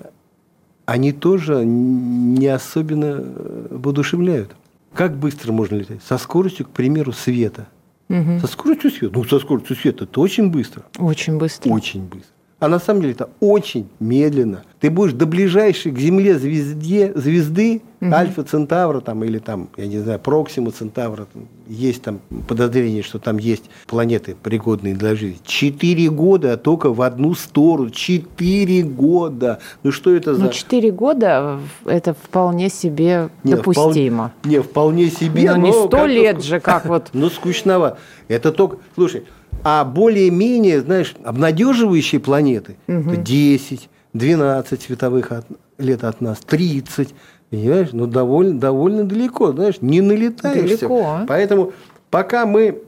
они 0.86 1.11
тоже 1.11 1.66
не 1.66 2.47
особенно 2.47 3.20
э, 3.20 3.68
воодушевляют. 3.72 4.55
Как 4.93 5.16
быстро 5.16 5.51
можно 5.51 5.78
летать? 5.78 6.03
Со 6.07 6.18
скоростью, 6.18 6.68
к 6.68 6.70
примеру, 6.70 7.11
света– 7.11 7.68
Угу. 8.14 8.39
Со 8.41 8.47
скоростью 8.47 8.91
света. 8.91 9.18
Ну, 9.18 9.24
со 9.24 9.39
скоростью 9.39 9.76
света 9.76 10.03
это 10.03 10.22
очень 10.22 10.49
быстро. 10.49 10.84
Очень 10.99 11.38
быстро. 11.38 11.70
Очень 11.72 12.03
быстро. 12.03 12.30
А 12.59 12.70
на 12.70 12.80
самом 12.80 13.01
деле 13.01 13.14
это 13.14 13.30
очень 13.41 13.89
медленно. 13.99 14.64
Ты 14.80 14.89
будешь 14.89 15.14
до 15.14 15.26
ближайшей 15.26 15.91
к 15.91 15.97
Земле 15.97 16.38
звезде, 16.39 17.11
звезды, 17.14 17.82
угу. 18.08 18.14
Альфа 18.14 18.43
Центавра 18.43 18.99
там, 18.99 19.24
или 19.24 19.39
там, 19.39 19.70
я 19.78 19.88
не 19.88 19.99
знаю, 19.99 20.20
Проксима 20.20 20.72
Центавра, 20.72 21.28
есть 21.68 22.01
там 22.01 22.20
подозрение, 22.47 23.04
что 23.04 23.20
там 23.20 23.38
есть 23.38 23.64
планеты, 23.88 24.36
пригодные 24.41 24.95
для 24.95 25.16
жизни. 25.16 25.39
Четыре 25.45 26.10
года 26.10 26.58
только 26.58 26.93
в 26.93 27.01
одну 27.01 27.34
сторону. 27.36 27.89
Четыре 27.89 28.84
года. 28.84 29.60
Ну 29.84 29.91
что 29.91 30.14
это 30.14 30.36
за... 30.36 30.43
Ну, 30.43 30.51
четыре 30.51 30.91
года 30.91 31.60
это 31.86 32.14
вполне 32.14 32.70
себе 32.70 33.30
не, 33.43 33.56
допустимо. 33.56 34.34
Впол... 34.39 34.51
Не, 34.51 34.62
вполне 34.62 35.10
себе. 35.10 35.54
Ну, 35.54 35.62
не 35.62 35.72
сто 35.72 36.06
лет 36.06 36.43
же, 36.43 36.60
как 36.60 36.86
вот. 36.86 37.10
Ну, 37.14 37.30
скучновато. 37.30 37.97
Это 38.28 38.51
только... 38.51 38.78
Слушай, 38.95 39.24
а 39.64 39.86
более-менее, 39.86 40.82
знаешь, 40.82 41.16
обнадеживающие 41.24 42.20
планеты 42.20 42.76
угу. 42.88 43.12
это 43.12 43.18
10, 43.18 43.89
12 44.14 44.82
световых 44.82 45.32
от, 45.32 45.45
лет 45.78 46.04
от 46.04 46.22
нас, 46.22 46.39
30. 46.39 47.14
Понимаешь? 47.54 47.89
Ну, 47.91 48.08
довольно, 48.08 48.60
довольно 48.60 49.04
далеко, 49.04 49.51
знаешь, 49.51 49.76
не 49.82 50.01
налетаешься. 50.01 50.88
Далеко. 50.88 51.20
Поэтому 51.28 51.74
пока 52.10 52.45
мы 52.45 52.82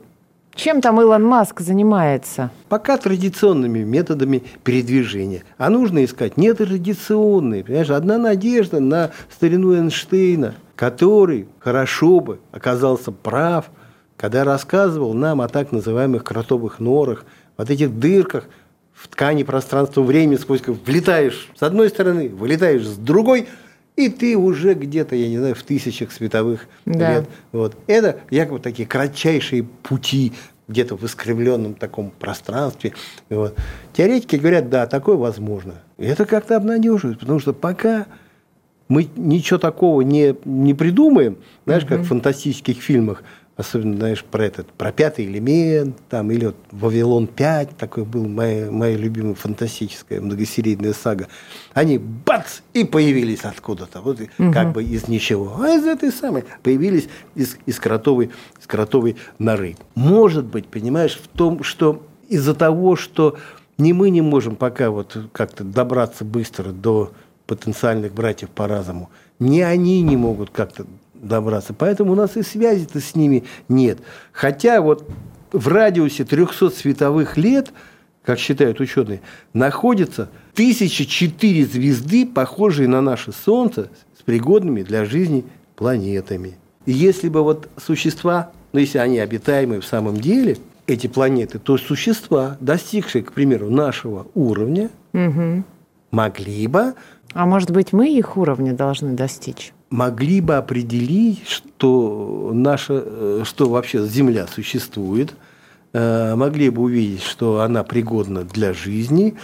чем 0.54 0.80
там 0.80 0.98
Илон 1.02 1.22
Маск 1.22 1.60
занимается? 1.60 2.50
Пока 2.70 2.96
традиционными 2.96 3.80
методами 3.80 4.42
передвижения. 4.64 5.44
А 5.58 5.68
нужно 5.68 6.02
искать 6.02 6.38
нетрадиционные. 6.38 7.62
Понимаешь, 7.62 7.90
одна 7.90 8.16
надежда 8.16 8.80
на 8.80 9.10
старину 9.30 9.74
Эйнштейна, 9.74 10.54
который 10.74 11.46
хорошо 11.58 12.20
бы 12.20 12.40
оказался 12.52 13.12
прав– 13.12 13.70
когда 14.16 14.44
рассказывал 14.44 15.12
нам 15.14 15.40
о 15.40 15.48
так 15.48 15.72
называемых 15.72 16.24
кротовых 16.24 16.80
норах, 16.80 17.24
вот 17.56 17.70
этих 17.70 17.98
дырках 17.98 18.44
в 18.92 19.08
ткани 19.08 19.42
пространства 19.42 20.02
времени, 20.02 20.36
сквозь 20.36 20.62
влетаешь 20.66 21.48
с 21.54 21.62
одной 21.62 21.90
стороны, 21.90 22.30
вылетаешь 22.30 22.86
с 22.86 22.96
другой, 22.96 23.48
и 23.96 24.08
ты 24.08 24.36
уже 24.36 24.74
где-то, 24.74 25.16
я 25.16 25.28
не 25.28 25.38
знаю, 25.38 25.54
в 25.54 25.62
тысячах 25.62 26.12
световых 26.12 26.68
да. 26.84 27.14
лет. 27.14 27.28
Вот. 27.52 27.76
Это 27.86 28.20
якобы 28.30 28.60
такие 28.60 28.86
кратчайшие 28.86 29.64
пути 29.82 30.32
где-то 30.68 30.96
в 30.96 31.04
искривленном 31.04 31.74
таком 31.74 32.10
пространстве. 32.10 32.92
Вот. 33.30 33.56
Теоретики 33.92 34.36
говорят, 34.36 34.68
да, 34.68 34.86
такое 34.86 35.16
возможно. 35.16 35.82
И 35.96 36.04
это 36.04 36.26
как-то 36.26 36.56
обнадеживает, 36.56 37.20
потому 37.20 37.38
что 37.38 37.52
пока 37.52 38.06
мы 38.88 39.08
ничего 39.16 39.58
такого 39.58 40.02
не, 40.02 40.36
не 40.44 40.74
придумаем, 40.74 41.38
знаешь, 41.64 41.84
угу. 41.84 41.90
как 41.90 42.00
в 42.00 42.06
фантастических 42.06 42.80
фильмах, 42.80 43.22
особенно, 43.56 43.96
знаешь, 43.96 44.22
про 44.22 44.44
этот, 44.44 44.70
про 44.72 44.92
пятый 44.92 45.24
элемент, 45.24 45.96
там, 46.10 46.30
или 46.30 46.46
вот 46.46 46.56
Вавилон 46.72 47.26
5, 47.26 47.76
такой 47.76 48.04
был 48.04 48.28
моя, 48.28 48.70
моя 48.70 48.96
любимая 48.96 49.34
фантастическая 49.34 50.20
многосерийная 50.20 50.92
сага, 50.92 51.28
они 51.72 51.98
бац, 51.98 52.60
и 52.74 52.84
появились 52.84 53.44
откуда-то, 53.44 54.02
вот 54.02 54.20
угу. 54.20 54.52
как 54.52 54.72
бы 54.72 54.84
из 54.84 55.08
ничего. 55.08 55.56
А 55.58 55.70
из 55.70 55.86
этой 55.86 56.12
самой 56.12 56.44
появились 56.62 57.08
из, 57.34 57.56
из, 57.64 57.80
кротовой, 57.80 58.30
из 58.60 58.66
кротовой 58.66 59.16
норы. 59.38 59.76
Может 59.94 60.44
быть, 60.44 60.66
понимаешь, 60.66 61.18
в 61.18 61.28
том, 61.28 61.62
что 61.62 62.06
из-за 62.28 62.54
того, 62.54 62.96
что 62.96 63.36
ни 63.78 63.92
мы 63.92 64.10
не 64.10 64.20
можем 64.20 64.56
пока 64.56 64.90
вот 64.90 65.16
как-то 65.32 65.64
добраться 65.64 66.24
быстро 66.24 66.72
до 66.72 67.12
потенциальных 67.46 68.12
братьев 68.12 68.50
по 68.50 68.66
разуму, 68.66 69.10
ни 69.38 69.60
они 69.60 70.02
не 70.02 70.16
могут 70.16 70.50
как-то 70.50 70.86
добраться. 71.22 71.74
Поэтому 71.74 72.12
у 72.12 72.14
нас 72.14 72.36
и 72.36 72.42
связи-то 72.42 73.00
с 73.00 73.14
ними 73.14 73.44
нет. 73.68 73.98
Хотя 74.32 74.80
вот 74.80 75.08
в 75.52 75.68
радиусе 75.68 76.24
300 76.24 76.70
световых 76.70 77.36
лет, 77.36 77.72
как 78.24 78.38
считают 78.38 78.80
ученые, 78.80 79.20
находится 79.52 80.28
1004 80.54 81.66
звезды, 81.66 82.26
похожие 82.26 82.88
на 82.88 83.00
наше 83.00 83.32
Солнце, 83.32 83.90
с 84.18 84.22
пригодными 84.22 84.82
для 84.82 85.04
жизни 85.04 85.44
планетами. 85.76 86.56
И 86.86 86.92
если 86.92 87.28
бы 87.28 87.42
вот 87.42 87.68
существа, 87.76 88.50
ну 88.72 88.80
если 88.80 88.98
они 88.98 89.18
обитаемые 89.18 89.80
в 89.80 89.86
самом 89.86 90.16
деле, 90.16 90.56
эти 90.86 91.06
планеты, 91.06 91.58
то 91.58 91.78
существа, 91.78 92.56
достигшие, 92.60 93.24
к 93.24 93.32
примеру, 93.32 93.70
нашего 93.70 94.26
уровня, 94.34 94.90
угу. 95.12 95.64
могли 96.10 96.66
бы... 96.66 96.94
А 97.32 97.44
может 97.44 97.70
быть, 97.70 97.92
мы 97.92 98.08
их 98.08 98.36
уровня 98.36 98.72
должны 98.72 99.12
достичь? 99.12 99.72
Могли 99.90 100.40
бы 100.40 100.56
определить, 100.56 101.46
что, 101.46 102.50
наша, 102.52 103.02
э, 103.04 103.42
что 103.44 103.68
вообще 103.68 104.04
Земля 104.06 104.46
существует, 104.46 105.34
э, 105.92 106.34
могли 106.34 106.70
бы 106.70 106.82
увидеть, 106.82 107.22
что 107.22 107.60
она 107.60 107.84
пригодна 107.84 108.44
для 108.44 108.72
жизни, 108.72 109.34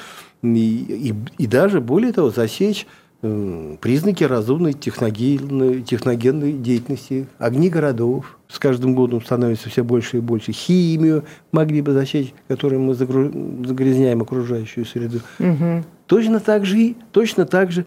и, 0.43 0.49
и, 0.49 1.15
и 1.39 1.47
даже, 1.47 1.81
более 1.81 2.13
того, 2.13 2.31
засечь 2.31 2.87
э, 3.23 3.77
признаки 3.81 4.25
разумной 4.25 4.73
техногенной, 4.73 5.83
техногенной 5.83 6.53
деятельности, 6.53 7.29
огни 7.39 7.71
городов 7.71 8.39
с 8.49 8.59
каждым 8.59 8.95
годом 8.95 9.25
становится 9.25 9.71
все 9.71 9.85
больше 9.85 10.17
и 10.17 10.21
больше, 10.21 10.53
химию 10.53 11.25
могли 11.53 11.81
бы 11.81 11.93
засечь, 11.93 12.35
которой 12.49 12.79
мы 12.79 12.95
загрязняем 12.95 14.21
окружающую 14.23 14.85
среду. 14.85 15.21
Угу. 15.39 15.85
Точно 16.07 16.41
так 16.41 16.67
же, 16.67 16.97
точно 17.13 17.47
так 17.47 17.71
же 17.71 17.87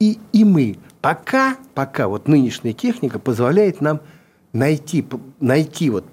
и, 0.00 0.18
и 0.32 0.44
мы. 0.44 0.78
Пока, 1.02 1.56
пока 1.74 2.08
вот 2.08 2.28
нынешняя 2.28 2.72
техника 2.72 3.18
позволяет 3.18 3.80
нам 3.82 4.00
найти, 4.52 5.04
найти 5.40 5.90
вот 5.90 6.04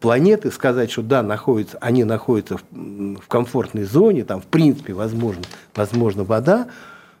планеты, 0.00 0.50
сказать, 0.50 0.90
что 0.90 1.02
да, 1.02 1.22
находятся, 1.22 1.78
они 1.80 2.02
находятся 2.02 2.56
в, 2.56 2.62
в 2.72 3.28
комфортной 3.28 3.84
зоне, 3.84 4.24
там 4.24 4.40
в 4.40 4.46
принципе 4.46 4.94
возможно, 4.94 5.44
возможно 5.74 6.24
вода, 6.24 6.68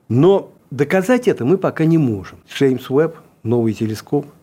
но 0.08 0.50
доказать 0.70 1.28
это 1.28 1.44
мы 1.44 1.58
пока 1.58 1.84
не 1.84 1.98
можем. 1.98 2.38
Шеймс 2.48 2.90
Уэбб, 2.90 3.16
новый 3.44 3.74
телескоп– 3.74 4.26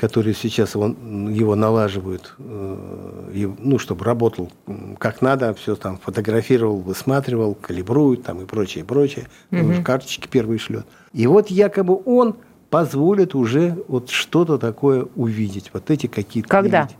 который 0.00 0.32
сейчас 0.32 0.76
он, 0.76 1.30
его 1.30 1.54
налаживают, 1.54 2.34
э, 2.38 3.48
ну, 3.58 3.78
чтобы 3.78 4.06
работал 4.06 4.50
как 4.96 5.20
надо, 5.20 5.52
все 5.52 5.76
там 5.76 5.98
фотографировал, 5.98 6.78
высматривал, 6.78 7.54
калибрует 7.54 8.22
там 8.22 8.40
и 8.40 8.46
прочее, 8.46 8.82
прочее. 8.82 9.26
Угу. 9.52 9.60
Уже 9.60 9.82
карточки 9.82 10.26
первые 10.26 10.58
шлет. 10.58 10.86
И 11.12 11.26
вот 11.26 11.50
якобы 11.50 12.00
он 12.06 12.36
позволит 12.70 13.34
уже 13.34 13.76
вот 13.88 14.08
что-то 14.08 14.56
такое 14.56 15.06
увидеть, 15.16 15.70
вот 15.74 15.90
эти 15.90 16.06
какие-то... 16.06 16.48
Когда? 16.48 16.78
Увидеть. 16.84 16.96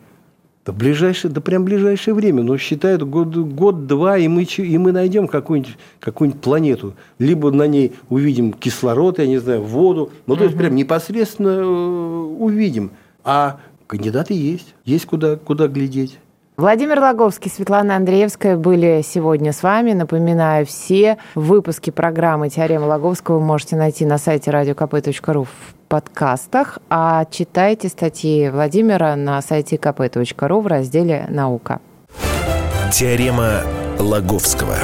Да, 0.67 0.73
ближайшее, 0.73 1.33
да 1.33 1.41
прям 1.41 1.65
ближайшее 1.65 2.13
время. 2.13 2.43
Но 2.43 2.59
считают 2.59 3.03
год-два, 3.03 3.43
год, 3.45 4.21
и, 4.21 4.29
мы, 4.29 4.43
и 4.43 4.79
мы 4.79 4.93
найдем 4.93 5.27
какую-нибудь 5.27 5.77
какую 6.01 6.33
планету. 6.33 6.95
Либо 7.19 7.51
на 7.51 7.67
ней 7.67 7.95
увидим 8.11 8.53
кислород, 8.53 9.19
я 9.19 9.27
не 9.27 9.39
знаю, 9.39 9.63
воду. 9.63 10.11
Ну, 10.27 10.37
то 10.37 10.45
есть, 10.45 10.57
прям 10.57 10.75
непосредственно 10.75 11.61
э, 11.61 11.65
увидим. 11.65 12.91
А 13.25 13.59
кандидаты 13.87 14.35
есть. 14.35 14.75
Есть 14.85 15.07
куда, 15.07 15.37
куда 15.37 15.67
глядеть. 15.67 16.19
Владимир 16.61 17.01
Логовский, 17.01 17.51
Светлана 17.51 17.97
Андреевская 17.97 18.55
были 18.55 19.01
сегодня 19.03 19.51
с 19.51 19.63
вами. 19.63 19.95
Напоминаю, 19.95 20.67
все 20.67 21.17
выпуски 21.35 21.89
программы 21.89 22.51
«Теорема 22.51 22.85
Логовского» 22.85 23.39
вы 23.39 23.47
можете 23.47 23.77
найти 23.77 24.05
на 24.05 24.19
сайте 24.19 24.51
radiokp.ru 24.51 25.45
в 25.45 25.75
подкастах, 25.89 26.79
а 26.91 27.25
читайте 27.31 27.89
статьи 27.89 28.51
Владимира 28.51 29.17
на 29.17 29.41
сайте 29.41 29.77
kp.ru 29.77 30.61
в 30.61 30.67
разделе 30.67 31.25
«Наука». 31.31 31.81
Теорема 32.93 33.63
Логовского. 33.99 34.77